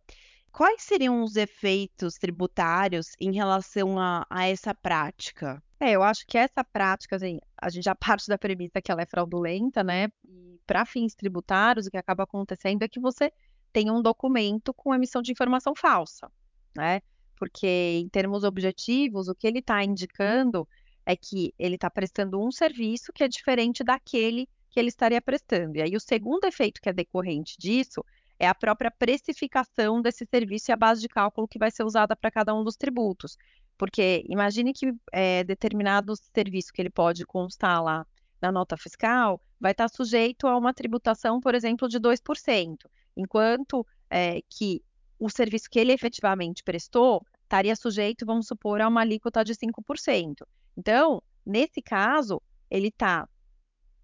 Quais 0.52 0.84
seriam 0.84 1.24
os 1.24 1.36
efeitos 1.36 2.16
tributários 2.16 3.16
em 3.20 3.32
relação 3.34 3.98
a, 3.98 4.26
a 4.30 4.48
essa 4.48 4.74
prática? 4.74 5.62
É, 5.80 5.92
eu 5.92 6.04
acho 6.04 6.26
que 6.28 6.38
essa 6.38 6.64
prática, 6.64 7.16
assim, 7.16 7.40
a 7.60 7.70
gente 7.70 7.86
já 7.86 7.96
parte 7.96 8.28
da 8.28 8.38
premissa 8.38 8.82
que 8.82 8.92
ela 8.92 9.02
é 9.02 9.06
fraudulenta, 9.06 9.84
né? 9.84 10.10
E 10.24 10.60
para 10.66 10.86
fins 10.86 11.16
tributários, 11.16 11.88
o 11.88 11.92
que 11.92 11.98
acaba 11.98 12.24
acontecendo 12.24 12.84
é 12.84 12.88
que 12.88 13.00
você 13.00 13.32
tem 13.74 13.90
um 13.92 14.02
documento 14.02 14.74
com 14.74 14.94
emissão 14.94 15.22
de 15.22 15.32
informação 15.32 15.74
falsa, 15.76 16.32
né? 16.76 17.02
Porque, 17.36 18.00
em 18.00 18.08
termos 18.08 18.44
objetivos, 18.44 19.28
o 19.28 19.36
que 19.36 19.48
ele 19.48 19.60
está 19.60 19.84
indicando 19.84 20.68
é 21.06 21.16
que 21.16 21.54
ele 21.58 21.76
está 21.76 21.90
prestando 21.90 22.40
um 22.40 22.52
serviço 22.52 23.12
que 23.12 23.24
é 23.24 23.28
diferente 23.28 23.84
daquele 23.84 24.48
que 24.70 24.80
ele 24.80 24.90
estaria 24.90 25.22
prestando. 25.22 25.78
E 25.78 25.82
aí, 25.82 25.96
o 25.96 26.00
segundo 26.00 26.46
efeito 26.46 26.80
que 26.80 26.88
é 26.88 26.94
decorrente 26.94 27.58
disso 27.60 28.06
é 28.40 28.48
a 28.48 28.56
própria 28.56 28.92
precificação 28.92 30.02
desse 30.02 30.26
serviço 30.26 30.72
e 30.72 30.74
a 30.74 30.78
base 30.78 31.02
de 31.02 31.10
cálculo 31.10 31.48
que 31.48 31.60
vai 31.60 31.72
ser 31.72 31.84
usada 31.84 32.16
para 32.16 32.32
cada 32.32 32.54
um 32.54 32.64
dos 32.64 32.76
tributos. 32.76 33.38
Porque 33.78 34.24
imagine 34.28 34.72
que 34.74 34.94
é, 35.12 35.44
determinado 35.44 36.14
serviço 36.16 36.72
que 36.72 36.82
ele 36.82 36.90
pode 36.90 37.26
constar 37.26 37.84
lá 37.84 38.06
na 38.44 38.52
nota 38.52 38.76
fiscal 38.76 39.42
vai 39.58 39.72
estar 39.72 39.88
sujeito 39.88 40.46
a 40.48 40.58
uma 40.58 40.74
tributação, 40.74 41.40
por 41.40 41.56
exemplo, 41.56 41.88
de 41.88 41.98
2%, 41.98 42.76
enquanto 43.16 43.88
é, 44.10 44.42
que 44.50 44.84
o 45.18 45.30
serviço 45.30 45.70
que 45.70 45.80
ele 45.80 45.94
efetivamente 45.94 46.62
prestou 46.62 47.26
estaria 47.44 47.74
sujeito, 47.74 48.26
vamos 48.26 48.46
supor, 48.46 48.82
a 48.82 48.88
uma 48.90 49.00
alíquota 49.00 49.46
de 49.46 49.54
5%. 49.56 50.46
Então, 50.76 51.24
nesse 51.46 51.82
caso, 51.82 52.42
ele 52.70 52.90
está 52.90 53.30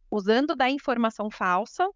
usando 0.09 0.55
da 0.55 0.69
informação 0.69 1.29
falsa 1.29 1.89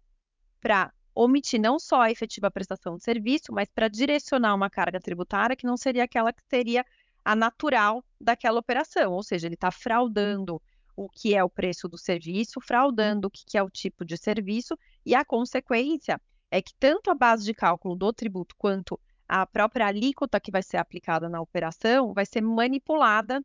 para 0.60 0.92
omitir 1.14 1.60
não 1.60 1.78
só 1.78 2.02
a 2.02 2.10
efetiva 2.10 2.50
prestação 2.50 2.98
de 2.98 3.04
serviço, 3.04 3.52
mas 3.52 3.70
para 3.70 3.88
direcionar 3.88 4.54
uma 4.54 4.68
carga 4.68 5.00
tributária 5.00 5.56
que 5.56 5.66
não 5.66 5.78
seria 5.78 6.04
aquela 6.04 6.32
que 6.32 6.42
seria 6.50 6.84
a 7.24 7.34
natural 7.34 8.04
daquela 8.20 8.60
operação, 8.60 9.12
ou 9.12 9.22
seja, 9.22 9.46
ele 9.46 9.54
está 9.54 9.70
fraudando 9.70 10.60
o 10.96 11.08
que 11.08 11.34
é 11.34 11.42
o 11.42 11.50
preço 11.50 11.88
do 11.88 11.98
serviço, 11.98 12.60
fraudando 12.60 13.28
o 13.28 13.30
que 13.30 13.58
é 13.58 13.62
o 13.62 13.70
tipo 13.70 14.04
de 14.04 14.16
serviço, 14.16 14.78
e 15.04 15.14
a 15.14 15.24
consequência 15.24 16.20
é 16.50 16.62
que 16.62 16.72
tanto 16.78 17.10
a 17.10 17.14
base 17.14 17.44
de 17.44 17.52
cálculo 17.54 17.96
do 17.96 18.12
tributo 18.12 18.54
quanto 18.56 18.98
a 19.28 19.46
própria 19.46 19.86
alíquota 19.86 20.38
que 20.38 20.50
vai 20.50 20.62
ser 20.62 20.76
aplicada 20.76 21.28
na 21.28 21.40
operação 21.40 22.12
vai 22.12 22.26
ser 22.26 22.40
manipulada 22.40 23.42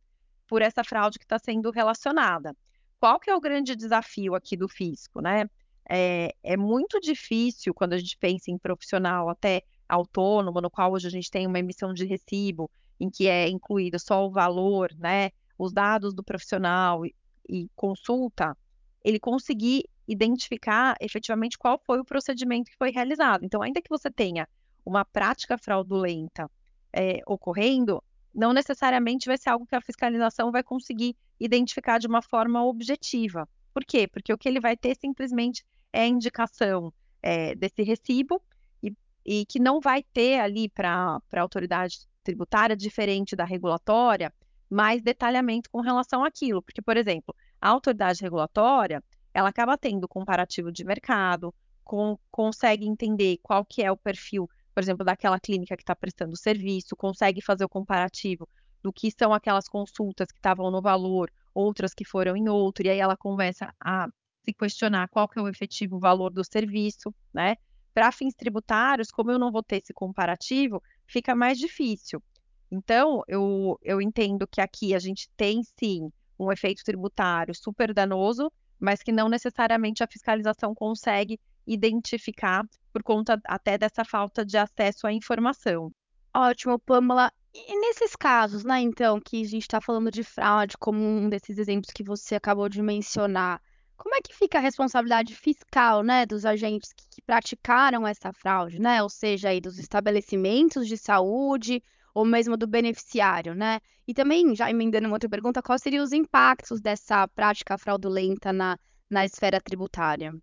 por 0.47 0.61
essa 0.61 0.83
fraude 0.83 1.17
que 1.17 1.25
está 1.25 1.39
sendo 1.39 1.71
relacionada. 1.71 2.55
Qual 2.99 3.19
que 3.19 3.29
é 3.29 3.35
o 3.35 3.39
grande 3.39 3.75
desafio 3.75 4.35
aqui 4.35 4.57
do 4.57 4.67
fisco, 4.67 5.21
né? 5.21 5.49
É, 5.89 6.35
é, 6.43 6.57
muito 6.57 6.99
difícil 6.99 7.73
quando 7.73 7.93
a 7.93 7.97
gente 7.97 8.17
pensa 8.17 8.51
em 8.51 8.57
profissional 8.57 9.29
até 9.29 9.63
autônomo, 9.87 10.61
no 10.61 10.69
qual 10.69 10.91
hoje 10.91 11.07
a 11.07 11.11
gente 11.11 11.31
tem 11.31 11.47
uma 11.47 11.57
emissão 11.57 11.93
de 11.93 12.05
recibo, 12.05 12.69
em 12.99 13.09
que 13.09 13.27
é 13.27 13.49
incluído 13.49 13.97
só 13.97 14.25
o 14.27 14.31
valor, 14.31 14.93
né, 14.97 15.31
os 15.57 15.73
dados 15.73 16.13
do 16.13 16.23
profissional 16.23 17.01
e, 17.49 17.67
consulta, 17.75 18.55
ele 19.03 19.19
conseguir 19.19 19.83
identificar 20.07 20.95
efetivamente 21.01 21.57
qual 21.57 21.81
foi 21.85 21.99
o 21.99 22.05
procedimento 22.05 22.69
que 22.71 22.77
foi 22.77 22.91
realizado. 22.91 23.43
Então, 23.43 23.61
ainda 23.61 23.81
que 23.81 23.89
você 23.89 24.09
tenha 24.09 24.47
uma 24.85 25.03
prática 25.03 25.57
fraudulenta 25.57 26.49
é, 26.93 27.21
ocorrendo, 27.27 28.03
não 28.33 28.53
necessariamente 28.53 29.27
vai 29.27 29.37
ser 29.37 29.49
algo 29.49 29.65
que 29.65 29.75
a 29.75 29.81
fiscalização 29.81 30.51
vai 30.51 30.63
conseguir 30.63 31.15
identificar 31.39 31.99
de 31.99 32.07
uma 32.07 32.21
forma 32.21 32.63
objetiva. 32.63 33.47
Por 33.73 33.83
quê? 33.85 34.07
Porque 34.07 34.33
o 34.33 34.37
que 34.37 34.47
ele 34.47 34.59
vai 34.59 34.75
ter 34.75 34.95
simplesmente 34.95 35.63
é 35.91 36.01
a 36.01 36.07
indicação 36.07 36.93
é, 37.21 37.55
desse 37.55 37.83
recibo 37.83 38.41
e, 38.81 38.93
e, 39.25 39.45
que 39.45 39.59
não 39.59 39.79
vai 39.79 40.03
ter 40.03 40.39
ali 40.39 40.69
para 40.69 41.19
a 41.33 41.41
autoridade 41.41 41.99
tributária, 42.23 42.75
diferente 42.75 43.35
da 43.35 43.45
regulatória, 43.45 44.33
mais 44.69 45.01
detalhamento 45.01 45.69
com 45.69 45.81
relação 45.81 46.23
àquilo. 46.23 46.61
Porque, 46.61 46.81
por 46.81 46.97
exemplo, 46.97 47.35
a 47.61 47.69
autoridade 47.69 48.21
regulatória, 48.21 49.03
ela 49.33 49.49
acaba 49.49 49.77
tendo 49.77 50.07
comparativo 50.07 50.71
de 50.71 50.83
mercado, 50.83 51.53
com, 51.83 52.17
consegue 52.31 52.85
entender 52.85 53.39
qual 53.41 53.65
que 53.65 53.81
é 53.81 53.91
o 53.91 53.97
perfil, 53.97 54.49
por 54.73 54.83
exemplo, 54.83 55.03
daquela 55.03 55.39
clínica 55.39 55.75
que 55.75 55.83
está 55.83 55.95
prestando 55.95 56.37
serviço, 56.37 56.95
consegue 56.95 57.41
fazer 57.41 57.65
o 57.65 57.69
comparativo 57.69 58.47
do 58.81 58.93
que 58.93 59.11
são 59.11 59.33
aquelas 59.33 59.67
consultas 59.67 60.31
que 60.31 60.37
estavam 60.37 60.71
no 60.71 60.81
valor, 60.81 61.31
outras 61.53 61.93
que 61.93 62.05
foram 62.05 62.37
em 62.37 62.47
outro, 62.47 62.85
e 62.85 62.89
aí 62.89 62.99
ela 62.99 63.17
começa 63.17 63.73
a 63.79 64.07
se 64.45 64.53
questionar 64.53 65.09
qual 65.09 65.27
que 65.27 65.37
é 65.37 65.41
o 65.41 65.47
efetivo 65.47 65.99
valor 65.99 66.31
do 66.31 66.43
serviço, 66.43 67.13
né? 67.33 67.57
Para 67.93 68.11
fins 68.11 68.33
tributários, 68.35 69.11
como 69.11 69.31
eu 69.31 69.39
não 69.39 69.51
vou 69.51 69.63
ter 69.63 69.77
esse 69.77 69.93
comparativo, 69.93 70.81
fica 71.07 71.35
mais 71.35 71.57
difícil. 71.57 72.21
Então, 72.71 73.23
eu, 73.27 73.79
eu 73.81 74.01
entendo 74.01 74.47
que 74.47 74.61
aqui 74.61 74.93
a 74.93 74.99
gente 74.99 75.29
tem 75.35 75.61
sim 75.77 76.11
um 76.37 76.51
efeito 76.51 76.83
tributário 76.83 77.53
super 77.55 77.93
danoso, 77.93 78.51
mas 78.79 79.03
que 79.03 79.11
não 79.11 79.27
necessariamente 79.27 80.03
a 80.03 80.07
fiscalização 80.07 80.73
consegue 80.73 81.39
identificar 81.67 82.63
por 82.91 83.03
conta 83.03 83.39
até 83.45 83.77
dessa 83.77 84.05
falta 84.05 84.45
de 84.45 84.57
acesso 84.57 85.05
à 85.05 85.13
informação. 85.13 85.91
Ótimo, 86.33 86.79
Pamela. 86.79 87.31
E 87.53 87.79
nesses 87.81 88.15
casos, 88.15 88.63
né, 88.63 88.79
então, 88.79 89.19
que 89.19 89.41
a 89.41 89.45
gente 89.45 89.63
está 89.63 89.81
falando 89.81 90.11
de 90.11 90.23
fraude, 90.23 90.77
como 90.77 90.99
um 90.99 91.27
desses 91.27 91.57
exemplos 91.57 91.91
que 91.91 92.03
você 92.03 92.35
acabou 92.35 92.69
de 92.69 92.81
mencionar, 92.81 93.59
como 93.97 94.15
é 94.15 94.21
que 94.21 94.33
fica 94.33 94.59
a 94.59 94.61
responsabilidade 94.61 95.35
fiscal, 95.35 96.03
né, 96.03 96.25
dos 96.25 96.45
agentes 96.45 96.93
que, 96.93 97.03
que 97.09 97.21
praticaram 97.21 98.07
essa 98.07 98.31
fraude, 98.31 98.79
né? 98.79 99.03
Ou 99.03 99.09
seja, 99.09 99.49
aí 99.49 99.59
dos 99.59 99.77
estabelecimentos 99.77 100.87
de 100.87 100.95
saúde 100.95 101.83
ou 102.13 102.25
mesmo 102.25 102.57
do 102.57 102.67
beneficiário, 102.67 103.53
né? 103.53 103.79
E 104.07 104.13
também, 104.13 104.55
já 104.55 104.69
emendando 104.69 105.07
uma 105.07 105.15
outra 105.15 105.29
pergunta, 105.29 105.61
quais 105.61 105.81
seriam 105.81 106.03
os 106.03 106.11
impactos 106.11 106.81
dessa 106.81 107.27
prática 107.27 107.77
fraudulenta 107.77 108.51
na, 108.51 108.77
na 109.09 109.25
esfera 109.25 109.61
tributária? 109.61 110.33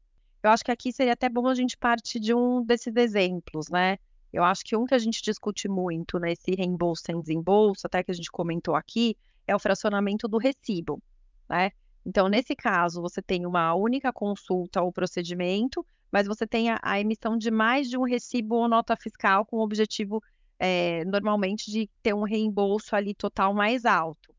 Eu 0.43 0.51
acho 0.51 0.65
que 0.65 0.71
aqui 0.71 0.93
seria 0.93 1.15
até 1.15 1.29
bom 1.29 1.47
a 1.49 1.55
gente 1.55 1.77
partir 1.77 2.21
de 2.21 2.33
um 2.33 2.65
desses 2.65 2.95
exemplos, 2.95 3.69
né? 3.69 3.99
Eu 4.33 4.45
acho 4.45 4.65
que 4.65 4.77
um 4.77 4.85
que 4.85 4.95
a 4.95 4.99
gente 4.99 5.23
discute 5.23 5.69
muito 5.69 6.19
nesse 6.19 6.55
reembolso 6.55 7.03
sem 7.05 7.19
desembolso, 7.21 7.87
até 7.87 8.03
que 8.03 8.11
a 8.11 8.15
gente 8.15 8.31
comentou 8.31 8.75
aqui, 8.75 9.17
é 9.47 9.55
o 9.55 9.59
fracionamento 9.59 10.29
do 10.29 10.39
recibo, 10.39 11.03
né? 11.49 11.71
Então, 12.05 12.29
nesse 12.29 12.55
caso, 12.55 13.03
você 13.03 13.21
tem 13.21 13.45
uma 13.47 13.75
única 13.75 14.13
consulta 14.13 14.81
ou 14.81 14.93
procedimento, 14.93 15.85
mas 16.13 16.29
você 16.29 16.47
tem 16.47 16.71
a, 16.71 16.79
a 16.83 17.01
emissão 17.01 17.37
de 17.37 17.51
mais 17.51 17.91
de 17.91 17.99
um 17.99 18.05
recibo 18.05 18.55
ou 18.55 18.69
nota 18.69 18.97
fiscal 18.97 19.45
com 19.45 19.57
o 19.57 19.63
objetivo, 19.63 20.23
é, 20.59 21.05
normalmente, 21.05 21.71
de 21.71 21.89
ter 22.03 22.15
um 22.15 22.23
reembolso 22.23 22.95
ali 22.97 23.15
total 23.15 23.53
mais 23.55 23.85
alto. 23.85 24.35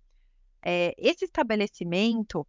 É, 0.63 0.93
esse 0.97 1.25
estabelecimento, 1.25 2.45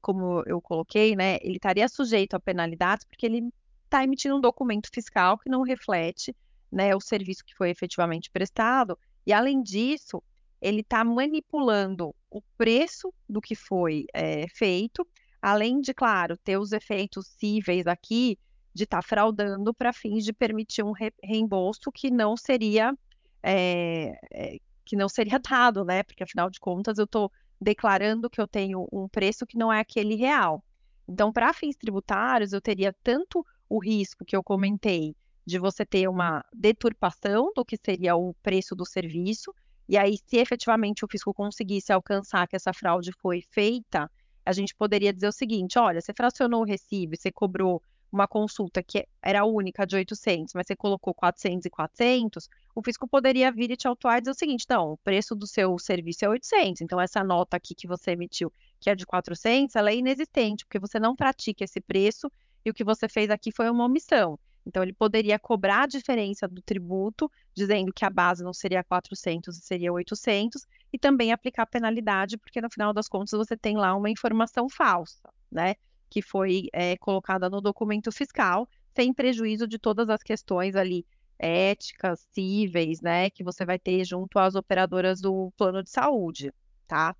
como 0.00 0.42
eu 0.46 0.60
coloquei, 0.60 1.14
né, 1.14 1.38
ele 1.42 1.56
estaria 1.56 1.88
sujeito 1.88 2.34
a 2.34 2.40
penalidades 2.40 3.04
porque 3.04 3.26
ele 3.26 3.48
está 3.84 4.02
emitindo 4.02 4.36
um 4.36 4.40
documento 4.40 4.88
fiscal 4.92 5.38
que 5.38 5.50
não 5.50 5.62
reflete 5.62 6.34
né, 6.70 6.94
o 6.94 7.00
serviço 7.00 7.44
que 7.44 7.54
foi 7.54 7.70
efetivamente 7.70 8.30
prestado, 8.30 8.96
e 9.26 9.32
além 9.32 9.62
disso, 9.62 10.22
ele 10.60 10.80
está 10.80 11.02
manipulando 11.02 12.14
o 12.30 12.40
preço 12.56 13.12
do 13.28 13.40
que 13.40 13.54
foi 13.54 14.06
é, 14.14 14.46
feito, 14.48 15.06
além 15.42 15.80
de, 15.80 15.92
claro, 15.92 16.36
ter 16.38 16.58
os 16.58 16.72
efeitos 16.72 17.26
cíveis 17.26 17.86
aqui 17.86 18.38
de 18.72 18.84
estar 18.84 19.02
tá 19.02 19.08
fraudando 19.08 19.74
para 19.74 19.92
fins 19.92 20.24
de 20.24 20.32
permitir 20.32 20.84
um 20.84 20.92
re 20.92 21.12
reembolso 21.22 21.90
que 21.90 22.10
não 22.10 22.36
seria 22.36 22.96
é, 23.42 24.18
é, 24.32 24.58
que 24.84 24.96
não 24.96 25.08
seria 25.08 25.38
dado, 25.50 25.84
né? 25.84 26.02
Porque 26.02 26.22
afinal 26.22 26.50
de 26.50 26.60
contas 26.60 26.98
eu 26.98 27.04
estou 27.04 27.30
declarando 27.60 28.30
que 28.30 28.40
eu 28.40 28.48
tenho 28.48 28.86
um 28.92 29.08
preço 29.08 29.46
que 29.46 29.58
não 29.58 29.72
é 29.72 29.80
aquele 29.80 30.14
real. 30.14 30.64
Então, 31.08 31.32
para 31.32 31.52
fins 31.52 31.76
tributários, 31.76 32.52
eu 32.52 32.60
teria 32.60 32.94
tanto 33.02 33.44
o 33.68 33.78
risco 33.78 34.24
que 34.24 34.36
eu 34.36 34.42
comentei 34.42 35.14
de 35.44 35.58
você 35.58 35.84
ter 35.84 36.08
uma 36.08 36.44
deturpação 36.52 37.52
do 37.54 37.64
que 37.64 37.76
seria 37.76 38.14
o 38.16 38.34
preço 38.42 38.74
do 38.74 38.86
serviço, 38.86 39.52
e 39.88 39.96
aí, 39.98 40.16
se 40.24 40.36
efetivamente 40.36 41.04
o 41.04 41.08
fisco 41.10 41.34
conseguisse 41.34 41.92
alcançar 41.92 42.46
que 42.46 42.54
essa 42.54 42.72
fraude 42.72 43.10
foi 43.20 43.42
feita, 43.50 44.08
a 44.46 44.52
gente 44.52 44.72
poderia 44.72 45.12
dizer 45.12 45.26
o 45.26 45.32
seguinte: 45.32 45.80
olha, 45.80 46.00
você 46.00 46.12
fracionou 46.14 46.62
o 46.62 46.64
recibo, 46.64 47.16
você 47.16 47.32
cobrou 47.32 47.82
uma 48.12 48.26
consulta 48.26 48.82
que 48.82 49.06
era 49.22 49.44
única 49.44 49.86
de 49.86 49.96
800, 49.96 50.54
mas 50.54 50.66
você 50.66 50.74
colocou 50.74 51.14
400 51.14 51.66
e 51.66 51.70
400, 51.70 52.48
o 52.74 52.82
fisco 52.82 53.06
poderia 53.06 53.52
vir 53.52 53.70
e 53.70 53.76
te 53.76 53.86
autuar 53.86 54.18
e 54.18 54.20
dizer 54.20 54.32
o 54.32 54.34
seguinte: 54.34 54.66
não, 54.68 54.92
o 54.92 54.96
preço 54.98 55.34
do 55.34 55.46
seu 55.46 55.78
serviço 55.78 56.24
é 56.24 56.28
800, 56.28 56.80
então 56.80 57.00
essa 57.00 57.22
nota 57.22 57.56
aqui 57.56 57.74
que 57.74 57.86
você 57.86 58.12
emitiu, 58.12 58.52
que 58.80 58.90
é 58.90 58.94
de 58.94 59.06
400, 59.06 59.76
ela 59.76 59.90
é 59.90 59.96
inexistente, 59.96 60.64
porque 60.64 60.78
você 60.78 60.98
não 60.98 61.14
pratica 61.14 61.64
esse 61.64 61.80
preço 61.80 62.30
e 62.64 62.70
o 62.70 62.74
que 62.74 62.84
você 62.84 63.08
fez 63.08 63.30
aqui 63.30 63.52
foi 63.52 63.70
uma 63.70 63.84
omissão. 63.84 64.38
Então, 64.66 64.82
ele 64.82 64.92
poderia 64.92 65.38
cobrar 65.38 65.84
a 65.84 65.86
diferença 65.86 66.46
do 66.46 66.60
tributo, 66.60 67.30
dizendo 67.54 67.92
que 67.92 68.04
a 68.04 68.10
base 68.10 68.44
não 68.44 68.52
seria 68.52 68.84
400 68.84 69.56
e 69.56 69.60
seria 69.60 69.92
800, 69.92 70.66
e 70.92 70.98
também 70.98 71.32
aplicar 71.32 71.66
penalidade, 71.66 72.36
porque 72.36 72.60
no 72.60 72.70
final 72.70 72.92
das 72.92 73.08
contas 73.08 73.30
você 73.30 73.56
tem 73.56 73.76
lá 73.76 73.94
uma 73.94 74.10
informação 74.10 74.68
falsa, 74.68 75.28
né? 75.50 75.74
Que 76.10 76.20
foi 76.20 76.68
é, 76.72 76.96
colocada 76.98 77.48
no 77.48 77.60
documento 77.60 78.10
fiscal, 78.12 78.68
sem 78.94 79.14
prejuízo 79.14 79.66
de 79.66 79.78
todas 79.78 80.10
as 80.10 80.22
questões 80.22 80.74
ali 80.74 81.06
éticas, 81.38 82.26
cíveis, 82.32 83.00
né? 83.00 83.30
Que 83.30 83.42
você 83.42 83.64
vai 83.64 83.78
ter 83.78 84.04
junto 84.04 84.38
às 84.38 84.54
operadoras 84.54 85.20
do 85.20 85.50
plano 85.56 85.82
de 85.82 85.90
saúde, 85.90 86.52
tá? 86.86 87.16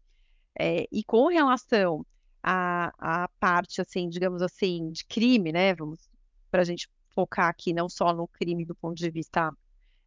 É, 0.59 0.87
e 0.93 1.03
com 1.05 1.29
relação 1.29 2.05
à, 2.43 2.93
à 2.99 3.29
parte, 3.41 3.81
assim, 3.81 4.09
digamos 4.09 4.43
assim, 4.43 4.91
de 4.91 5.05
crime, 5.07 5.53
né? 5.53 5.75
Vamos 5.75 6.09
para 6.51 6.63
a 6.63 6.65
gente 6.65 6.89
focar 7.15 7.49
aqui 7.49 7.73
não 7.73 7.89
só 7.89 8.13
no 8.13 8.29
crime 8.29 8.65
do 8.65 8.75
ponto 8.75 8.97
de 8.97 9.11
vista 9.11 9.53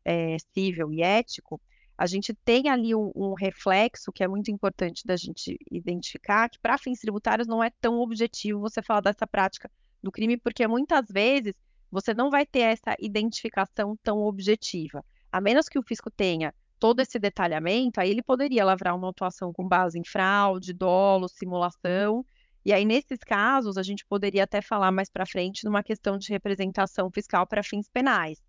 é, 0.06 0.38
civil 0.54 0.92
e 0.92 1.02
ético, 1.02 1.60
a 1.98 2.06
gente 2.06 2.34
tem 2.34 2.70
ali 2.70 2.96
um, 2.96 3.12
um, 3.16 3.34
reflexo 3.34 4.12
que 4.12 4.24
é 4.24 4.28
muito 4.28 4.50
importante 4.50 5.06
da 5.06 5.16
gente 5.16 5.58
identificar, 5.72 6.50
que 6.50 6.60
para 6.60 6.78
fins 6.78 7.00
tributários 7.00 7.48
não 7.48 7.64
é 7.64 7.70
tão 7.82 8.00
objetivo 8.00 8.60
você 8.60 8.82
falar 8.82 9.02
dessa 9.02 9.28
prática 9.28 9.70
do 10.02 10.12
crime, 10.12 10.38
porque 10.38 10.68
muitas 10.68 11.08
vezes 11.10 11.54
você 11.92 12.14
não 12.14 12.30
vai 12.30 12.46
ter 12.46 12.62
essa 12.62 12.96
identificação 13.00 13.96
tão 14.04 14.20
objetiva. 14.20 15.06
A 15.32 15.40
menos 15.40 15.70
que 15.70 15.78
o 15.78 15.84
fisco 15.84 16.10
tenha 16.10 16.54
todo 16.80 17.00
esse 17.00 17.18
detalhamento, 17.20 18.02
aí 18.02 18.10
ele 18.10 18.22
poderia 18.22 18.66
lavrar 18.66 18.96
uma 18.96 19.10
atuação 19.10 19.54
com 19.54 19.68
base 19.68 19.98
em 19.98 20.04
fraude, 20.04 20.74
dolo, 20.74 21.30
simulação, 21.30 22.26
e 22.66 22.72
aí, 22.72 22.86
nesses 22.86 23.20
casos, 23.20 23.78
a 23.78 23.84
gente 23.84 24.06
poderia 24.06 24.46
até 24.46 24.62
falar 24.62 24.90
mais 24.90 25.10
para 25.10 25.26
frente 25.26 25.66
numa 25.66 25.84
questão 25.84 26.18
de 26.18 26.30
representação 26.30 27.12
fiscal 27.12 27.46
para 27.46 27.62
fins 27.62 27.90
penais. 27.90 28.42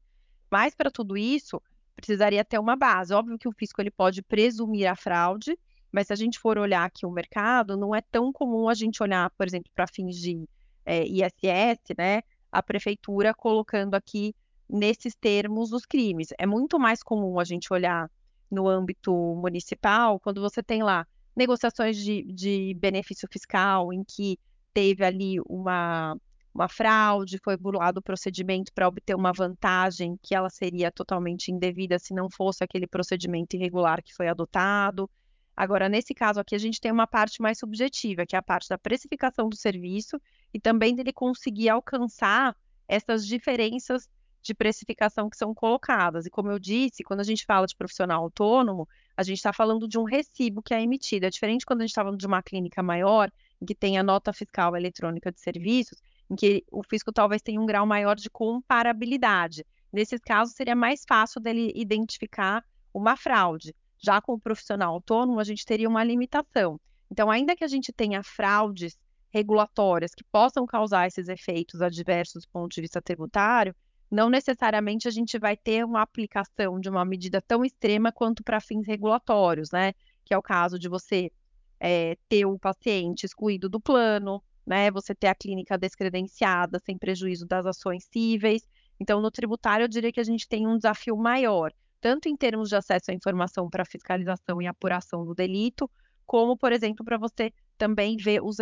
Mas, 0.48 0.72
para 0.72 0.90
tudo 0.90 1.16
isso, 1.16 1.60
precisaria 1.94 2.44
ter 2.44 2.58
uma 2.58 2.76
base. 2.76 3.14
Óbvio 3.14 3.38
que 3.38 3.48
o 3.48 3.52
fisco 3.52 3.80
ele 3.80 3.90
pode 3.90 4.22
presumir 4.22 4.86
a 4.86 4.96
fraude, 4.96 5.58
mas 5.92 6.08
se 6.08 6.12
a 6.12 6.16
gente 6.16 6.38
for 6.38 6.58
olhar 6.58 6.84
aqui 6.84 7.06
o 7.06 7.10
mercado, 7.10 7.76
não 7.76 7.94
é 7.94 8.00
tão 8.00 8.32
comum 8.32 8.68
a 8.68 8.74
gente 8.74 9.02
olhar, 9.02 9.30
por 9.30 9.46
exemplo, 9.46 9.70
para 9.74 9.86
fins 9.86 10.16
de 10.16 10.48
é, 10.84 11.04
ISS, 11.04 11.94
né? 11.96 12.22
A 12.50 12.62
prefeitura 12.62 13.32
colocando 13.32 13.94
aqui 13.94 14.34
nesses 14.68 15.14
termos 15.14 15.72
os 15.72 15.86
crimes. 15.86 16.28
É 16.38 16.46
muito 16.46 16.78
mais 16.78 17.02
comum 17.02 17.38
a 17.38 17.44
gente 17.44 17.72
olhar 17.72 18.10
no 18.50 18.68
âmbito 18.68 19.12
municipal, 19.36 20.20
quando 20.20 20.40
você 20.40 20.62
tem 20.62 20.82
lá 20.82 21.06
negociações 21.36 21.96
de, 21.96 22.22
de 22.32 22.74
benefício 22.78 23.28
fiscal, 23.30 23.92
em 23.92 24.04
que 24.04 24.38
teve 24.72 25.04
ali 25.04 25.36
uma, 25.48 26.16
uma 26.54 26.68
fraude, 26.68 27.38
foi 27.42 27.56
burlado 27.56 27.98
o 27.98 28.02
procedimento 28.02 28.72
para 28.72 28.86
obter 28.86 29.16
uma 29.16 29.32
vantagem 29.32 30.16
que 30.22 30.34
ela 30.34 30.48
seria 30.48 30.90
totalmente 30.90 31.50
indevida 31.50 31.98
se 31.98 32.14
não 32.14 32.30
fosse 32.30 32.62
aquele 32.62 32.86
procedimento 32.86 33.56
irregular 33.56 34.02
que 34.02 34.14
foi 34.14 34.28
adotado. 34.28 35.10
Agora, 35.56 35.88
nesse 35.88 36.14
caso 36.14 36.38
aqui, 36.38 36.54
a 36.54 36.58
gente 36.58 36.80
tem 36.80 36.92
uma 36.92 37.06
parte 37.06 37.42
mais 37.42 37.58
subjetiva, 37.58 38.24
que 38.24 38.36
é 38.36 38.38
a 38.38 38.42
parte 38.42 38.68
da 38.68 38.78
precificação 38.78 39.48
do 39.48 39.56
serviço 39.56 40.20
e 40.52 40.60
também 40.60 40.94
dele 40.94 41.12
conseguir 41.12 41.68
alcançar 41.68 42.56
essas 42.86 43.26
diferenças 43.26 44.08
de 44.42 44.54
precificação 44.54 45.30
que 45.30 45.36
são 45.36 45.54
colocadas. 45.54 46.26
E 46.26 46.30
como 46.30 46.50
eu 46.50 46.58
disse, 46.58 47.02
quando 47.02 47.20
a 47.20 47.24
gente 47.24 47.46
fala 47.46 47.66
de 47.66 47.74
profissional 47.74 48.22
autônomo, 48.22 48.86
a 49.16 49.22
gente 49.22 49.38
está 49.38 49.52
falando 49.52 49.88
de 49.88 49.98
um 49.98 50.04
recibo 50.04 50.62
que 50.62 50.74
é 50.74 50.82
emitido. 50.82 51.24
É 51.24 51.30
diferente 51.30 51.64
quando 51.64 51.80
a 51.80 51.84
gente 51.84 51.90
está 51.90 52.02
falando 52.02 52.18
de 52.18 52.26
uma 52.26 52.42
clínica 52.42 52.82
maior, 52.82 53.30
que 53.66 53.74
tem 53.74 53.96
a 53.96 54.02
nota 54.02 54.32
fiscal 54.32 54.76
eletrônica 54.76 55.32
de 55.32 55.40
serviços, 55.40 55.98
em 56.30 56.36
que 56.36 56.64
o 56.70 56.82
fisco 56.82 57.12
talvez 57.12 57.42
tenha 57.42 57.60
um 57.60 57.66
grau 57.66 57.86
maior 57.86 58.16
de 58.16 58.30
comparabilidade. 58.30 59.64
Nesses 59.92 60.20
casos, 60.20 60.54
seria 60.54 60.74
mais 60.74 61.04
fácil 61.06 61.40
dele 61.40 61.72
identificar 61.74 62.64
uma 62.92 63.16
fraude. 63.16 63.74
Já 64.02 64.20
com 64.20 64.32
o 64.34 64.40
profissional 64.40 64.94
autônomo, 64.94 65.40
a 65.40 65.44
gente 65.44 65.64
teria 65.64 65.88
uma 65.88 66.04
limitação. 66.04 66.80
Então, 67.10 67.30
ainda 67.30 67.54
que 67.54 67.64
a 67.64 67.68
gente 67.68 67.92
tenha 67.92 68.22
fraudes 68.22 68.98
regulatórias 69.30 70.14
que 70.14 70.24
possam 70.24 70.66
causar 70.66 71.06
esses 71.06 71.28
efeitos 71.28 71.82
adversos 71.82 72.44
do 72.44 72.48
ponto 72.50 72.72
de 72.72 72.80
vista 72.80 73.02
tributário, 73.02 73.74
não 74.10 74.30
necessariamente 74.30 75.08
a 75.08 75.10
gente 75.10 75.38
vai 75.38 75.56
ter 75.56 75.84
uma 75.84 76.02
aplicação 76.02 76.78
de 76.78 76.88
uma 76.88 77.04
medida 77.04 77.42
tão 77.42 77.64
extrema 77.64 78.12
quanto 78.12 78.44
para 78.44 78.60
fins 78.60 78.86
regulatórios, 78.86 79.70
né? 79.72 79.92
Que 80.24 80.32
é 80.32 80.38
o 80.38 80.42
caso 80.42 80.78
de 80.78 80.88
você 80.88 81.32
é, 81.80 82.16
ter 82.28 82.46
o 82.46 82.58
paciente 82.58 83.24
excluído 83.24 83.68
do 83.68 83.80
plano, 83.80 84.42
né? 84.66 84.90
Você 84.90 85.14
ter 85.14 85.28
a 85.28 85.34
clínica 85.34 85.78
descredenciada 85.78 86.78
sem 86.84 86.96
prejuízo 86.98 87.46
das 87.46 87.66
ações 87.66 88.04
cíveis. 88.04 88.62
Então, 88.98 89.20
no 89.20 89.30
tributário, 89.30 89.84
eu 89.84 89.88
diria 89.88 90.12
que 90.12 90.20
a 90.20 90.24
gente 90.24 90.48
tem 90.48 90.66
um 90.66 90.76
desafio 90.76 91.16
maior, 91.16 91.72
tanto 92.00 92.28
em 92.28 92.36
termos 92.36 92.68
de 92.68 92.76
acesso 92.76 93.10
à 93.10 93.14
informação 93.14 93.68
para 93.68 93.84
fiscalização 93.84 94.60
e 94.62 94.66
apuração 94.66 95.24
do 95.24 95.34
delito, 95.34 95.90
como, 96.26 96.56
por 96.56 96.72
exemplo, 96.72 97.04
para 97.04 97.18
você 97.18 97.52
também 97.76 98.16
ver 98.16 98.42
os, 98.42 98.56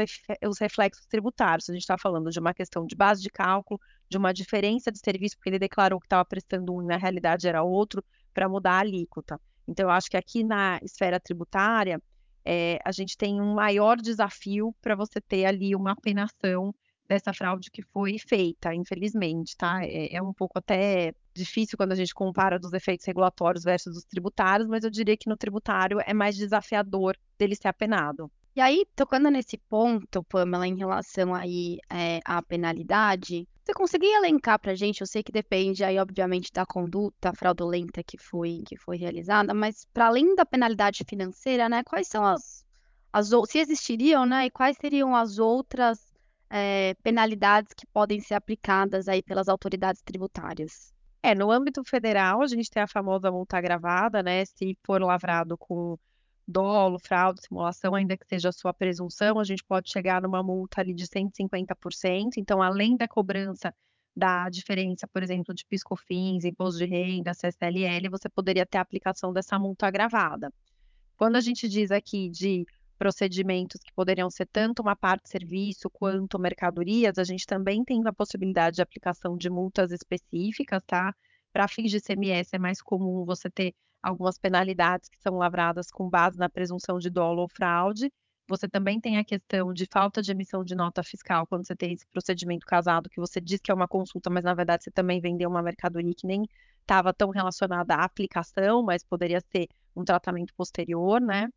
os 0.49 0.59
reflexos 0.59 1.06
tributários. 1.06 1.68
A 1.68 1.73
gente 1.73 1.82
está 1.82 1.99
falando 1.99 2.30
de 2.30 2.40
uma 2.40 2.54
questão 2.54 2.87
de 2.87 2.97
base 2.97 3.23
de 3.23 3.30
cálculo, 3.30 3.80
de 4.09 4.16
uma 4.16 4.32
diferença 4.32 4.90
de 4.90 4.99
serviço, 4.99 5.37
porque 5.37 5.50
ele 5.50 5.59
declarou 5.59 6.00
que 6.00 6.06
estava 6.06 6.25
prestando 6.25 6.75
um 6.75 6.82
e 6.82 6.87
na 6.87 6.97
realidade 6.97 7.47
era 7.47 7.62
outro, 7.62 8.02
para 8.35 8.49
mudar 8.49 8.73
a 8.73 8.80
alíquota. 8.80 9.40
Então, 9.68 9.87
eu 9.87 9.90
acho 9.90 10.11
que 10.11 10.16
aqui 10.16 10.42
na 10.42 10.78
esfera 10.82 11.21
tributária, 11.21 12.00
é, 12.45 12.79
a 12.85 12.93
gente 12.93 13.17
tem 13.17 13.41
um 13.41 13.55
maior 13.55 13.97
desafio 13.97 14.75
para 14.81 14.95
você 14.95 15.21
ter 15.21 15.45
ali 15.45 15.75
uma 15.75 15.93
apenação 15.93 16.75
dessa 17.09 17.33
fraude 17.33 17.71
que 17.71 17.83
foi 17.83 18.19
feita, 18.19 18.75
infelizmente, 18.75 19.57
tá? 19.57 19.85
É, 19.85 20.17
é, 20.17 20.23
um 20.23 20.33
pouco 20.33 20.59
até 20.59 21.15
difícil 21.35 21.76
quando 21.76 21.93
a 21.93 21.97
gente 21.97 22.15
compara 22.15 22.59
dos 22.59 22.73
efeitos 22.73 23.07
regulatórios 23.07 23.65
versus 23.65 23.97
os 23.97 24.05
tributários, 24.05 24.69
mas 24.69 24.85
eu 24.85 24.91
diria 24.91 25.17
que 25.17 25.28
no 25.28 25.37
tributário 25.37 25.99
é 26.05 26.15
mais 26.15 26.37
desafiador 26.37 27.17
dele 27.39 27.55
ser 27.55 27.69
apenado. 27.69 28.31
E 28.55 28.61
aí, 28.61 28.85
tocando 28.95 29.31
nesse 29.31 29.57
ponto, 29.57 30.23
Pamela, 30.25 30.67
em 30.67 30.76
relação 30.76 31.35
aí 31.35 31.78
é, 31.91 32.21
à 32.25 32.43
penalidade, 32.43 33.49
você 33.65 33.73
conseguia 33.75 34.19
elencar 34.19 34.59
para 34.59 34.73
a 34.73 34.75
gente? 34.75 35.01
Eu 35.01 35.07
sei 35.07 35.23
que 35.23 35.31
depende 35.31 35.85
aí, 35.85 35.99
obviamente, 35.99 36.53
da 36.53 36.67
conduta 36.67 37.33
fraudulenta 37.33 38.03
que 38.03 38.19
foi, 38.19 38.63
que 38.67 38.77
foi 38.77 38.97
realizada, 38.97 39.55
mas 39.55 39.85
para 39.93 40.07
além 40.07 40.35
da 40.35 40.45
penalidade 40.45 41.05
financeira, 41.09 41.69
né, 41.69 41.85
quais 41.85 42.09
são 42.09 42.25
as, 42.25 42.65
as 43.13 43.31
se 43.49 43.59
existiriam, 43.59 44.27
né, 44.27 44.47
e 44.47 44.51
quais 44.51 44.77
seriam 44.81 45.15
as 45.15 45.39
outras 45.39 46.13
é, 46.51 46.95
penalidades 47.03 47.73
que 47.73 47.87
podem 47.87 48.21
ser 48.21 48.35
aplicadas 48.35 49.09
aí 49.09 49.23
pelas 49.23 49.49
autoridades 49.49 50.03
tributárias? 50.03 50.93
É, 51.23 51.35
no 51.35 51.53
âmbito 51.53 51.85
federal, 51.85 52.43
a 52.43 52.47
gente 52.49 52.69
tem 52.69 52.83
a 52.83 52.89
famosa 52.89 53.31
multa 53.31 53.57
agravada, 53.59 54.25
né, 54.25 54.45
se 54.45 54.77
for 54.85 55.01
lavrado 55.01 55.57
com 55.57 55.97
dolo, 56.52 56.99
fraude, 56.99 57.43
simulação, 57.43 57.95
ainda 57.95 58.17
que 58.17 58.26
seja 58.26 58.50
a 58.50 58.52
sua 58.52 58.75
presunção, 58.75 59.38
a 59.38 59.45
gente 59.45 59.65
pode 59.65 59.91
chegar 59.91 60.21
numa 60.23 60.43
multa 60.43 60.80
ali 60.80 60.95
de 60.95 61.06
150%. 61.06 62.32
Então, 62.36 62.62
além 62.62 62.97
da 62.97 63.08
cobrança 63.08 63.75
da 64.15 64.49
diferença, 64.50 65.08
por 65.08 65.23
exemplo, 65.23 65.54
de 65.54 65.65
piscofins, 65.65 66.45
imposto 66.45 66.78
de 66.78 66.84
renda, 66.84 67.32
CSLL, 67.32 68.10
você 68.10 68.28
poderia 68.28 68.67
ter 68.67 68.78
a 68.78 68.82
aplicação 68.82 69.32
dessa 69.32 69.58
multa 69.58 69.86
agravada. 69.86 70.52
Quando 71.17 71.36
a 71.36 71.41
gente 71.41 71.69
diz 71.69 71.91
aqui 71.91 72.28
de 72.28 72.67
procedimentos 72.99 73.80
que 73.80 73.93
poderiam 73.95 74.30
ser 74.30 74.47
tanto 74.47 74.82
uma 74.82 74.95
parte 74.95 75.28
serviço 75.28 75.91
quanto 75.91 76.38
mercadorias, 76.38 77.19
a 77.19 77.25
gente 77.25 77.47
também 77.47 77.82
tem 77.84 78.00
a 78.06 78.12
possibilidade 78.12 78.76
de 78.76 78.82
aplicação 78.82 79.36
de 79.36 79.50
multas 79.50 79.91
específicas, 79.91 80.82
tá? 80.86 81.15
Para 81.52 81.67
fins 81.67 81.91
de 81.91 82.00
CMS 82.00 82.50
é 82.52 82.58
mais 82.58 82.80
comum 82.80 83.25
você 83.25 83.50
ter 83.50 83.75
algumas 84.02 84.38
penalidades 84.38 85.08
que 85.08 85.21
são 85.21 85.36
lavradas 85.36 85.91
com 85.91 86.08
base 86.08 86.38
na 86.38 86.49
presunção 86.49 86.99
de 86.99 87.08
dolo 87.08 87.43
ou 87.43 87.49
fraude. 87.49 88.12
Você 88.49 88.69
também 88.69 89.00
tem 89.00 89.19
a 89.19 89.25
questão 89.25 89.73
de 89.73 89.86
falta 89.86 90.21
de 90.21 90.32
emissão 90.32 90.65
de 90.65 90.75
nota 90.75 91.02
fiscal, 91.02 91.47
quando 91.47 91.67
você 91.67 91.76
tem 91.76 91.93
esse 91.93 92.06
procedimento 92.08 92.67
casado, 92.67 93.08
que 93.08 93.21
você 93.21 93.41
diz 93.41 93.60
que 93.60 93.71
é 93.71 93.75
uma 93.75 93.86
consulta, 93.86 94.28
mas 94.28 94.45
na 94.45 94.52
verdade 94.52 94.84
você 94.84 94.91
também 94.91 95.21
vendeu 95.21 95.49
uma 95.49 95.62
mercadoria 95.62 96.12
que 96.15 96.26
nem 96.26 96.45
estava 96.80 97.15
tão 97.15 97.30
relacionada 97.30 97.95
à 97.95 98.04
aplicação, 98.04 98.82
mas 98.82 99.04
poderia 99.04 99.41
ser 99.41 99.69
um 99.95 100.04
tratamento 100.04 100.52
posterior, 100.54 101.21
né? 101.21 101.49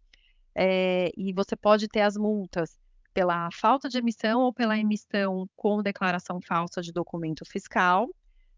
É, 0.53 1.11
e 1.17 1.33
você 1.33 1.55
pode 1.55 1.87
ter 1.87 2.01
as 2.01 2.15
multas 2.15 2.79
pela 3.13 3.49
falta 3.51 3.89
de 3.89 3.97
emissão 3.97 4.41
ou 4.41 4.53
pela 4.53 4.77
emissão 4.77 5.49
com 5.55 5.81
declaração 5.81 6.39
falsa 6.41 6.81
de 6.81 6.91
documento 6.91 7.43
fiscal. 7.45 8.07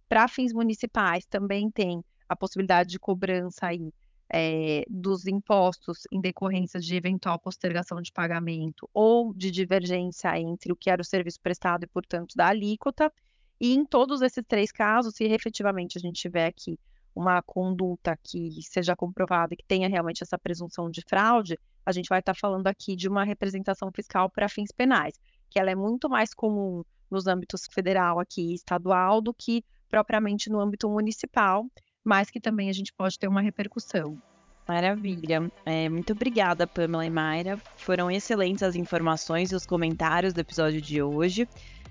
Para 0.09 0.27
fins 0.27 0.53
municipais, 0.53 1.25
também 1.25 1.71
tem 1.71 2.03
a 2.27 2.35
possibilidade 2.35 2.89
de 2.89 2.99
cobrança 2.99 3.67
aí, 3.67 3.91
é, 4.29 4.83
dos 4.89 5.25
impostos 5.25 5.99
em 6.11 6.19
decorrência 6.19 6.79
de 6.79 6.95
eventual 6.95 7.39
postergação 7.39 8.01
de 8.01 8.11
pagamento 8.11 8.89
ou 8.93 9.33
de 9.33 9.49
divergência 9.49 10.37
entre 10.37 10.71
o 10.71 10.75
que 10.75 10.89
era 10.89 11.01
o 11.01 11.05
serviço 11.05 11.39
prestado 11.41 11.83
e, 11.83 11.87
portanto, 11.87 12.33
da 12.35 12.47
alíquota. 12.47 13.11
E 13.59 13.73
em 13.73 13.85
todos 13.85 14.21
esses 14.21 14.43
três 14.47 14.71
casos, 14.71 15.15
se 15.15 15.23
efetivamente 15.23 15.97
a 15.97 16.01
gente 16.01 16.21
tiver 16.21 16.47
aqui 16.47 16.77
uma 17.15 17.41
conduta 17.41 18.15
que 18.21 18.61
seja 18.61 18.95
comprovada 18.95 19.53
e 19.53 19.57
que 19.57 19.65
tenha 19.65 19.89
realmente 19.89 20.21
essa 20.21 20.37
presunção 20.37 20.89
de 20.91 21.01
fraude, 21.07 21.57
a 21.83 21.91
gente 21.91 22.09
vai 22.09 22.19
estar 22.19 22.35
falando 22.35 22.67
aqui 22.67 22.95
de 22.95 23.07
uma 23.07 23.23
representação 23.23 23.91
fiscal 23.91 24.29
para 24.29 24.47
fins 24.47 24.71
penais, 24.71 25.15
que 25.49 25.59
ela 25.59 25.71
é 25.71 25.75
muito 25.75 26.07
mais 26.07 26.33
comum 26.33 26.83
nos 27.09 27.25
âmbitos 27.25 27.63
federal 27.71 28.19
aqui 28.19 28.51
e 28.51 28.53
estadual 28.53 29.21
do 29.21 29.33
que 29.33 29.63
propriamente 29.89 30.49
no 30.49 30.59
âmbito 30.59 30.87
municipal 30.89 31.65
mas 32.07 32.29
que 32.29 32.39
também 32.39 32.69
a 32.69 32.73
gente 32.73 32.93
pode 32.93 33.19
ter 33.19 33.27
uma 33.27 33.41
repercussão. 33.41 34.17
Maravilha. 34.65 35.51
É, 35.65 35.89
muito 35.89 36.13
obrigada, 36.13 36.65
Pamela 36.65 37.05
e 37.05 37.09
Mayra. 37.09 37.59
Foram 37.75 38.09
excelentes 38.09 38.63
as 38.63 38.75
informações 38.75 39.51
e 39.51 39.55
os 39.55 39.65
comentários 39.65 40.33
do 40.33 40.39
episódio 40.39 40.81
de 40.81 41.01
hoje. 41.01 41.47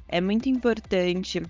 É 0.09 0.19
muito 0.19 0.49
importante 0.49 1.43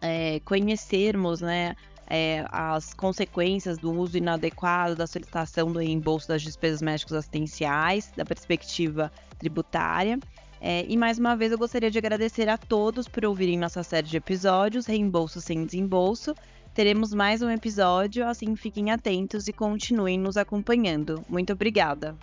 é, 0.00 0.38
conhecermos 0.44 1.40
né, 1.40 1.74
é, 2.08 2.44
as 2.50 2.94
consequências 2.94 3.78
do 3.78 3.92
uso 3.92 4.16
inadequado 4.16 4.94
da 4.94 5.06
solicitação 5.06 5.72
do 5.72 5.80
reembolso 5.80 6.28
das 6.28 6.42
despesas 6.42 6.80
médicas 6.80 7.14
assistenciais, 7.14 8.12
da 8.16 8.24
perspectiva 8.24 9.10
tributária. 9.40 10.20
É, 10.60 10.84
e 10.88 10.96
mais 10.96 11.18
uma 11.18 11.36
vez 11.36 11.50
eu 11.50 11.58
gostaria 11.58 11.90
de 11.90 11.98
agradecer 11.98 12.48
a 12.48 12.56
todos 12.56 13.08
por 13.08 13.24
ouvirem 13.24 13.58
nossa 13.58 13.82
série 13.82 14.06
de 14.06 14.16
episódios 14.16 14.86
Reembolso 14.86 15.40
sem 15.40 15.64
Desembolso 15.64 16.34
teremos 16.78 17.12
mais 17.12 17.42
um 17.42 17.50
episódio, 17.50 18.24
assim 18.24 18.54
fiquem 18.54 18.92
atentos 18.92 19.48
e 19.48 19.52
continuem 19.52 20.16
nos 20.16 20.36
acompanhando. 20.36 21.24
Muito 21.28 21.52
obrigada! 21.52 22.16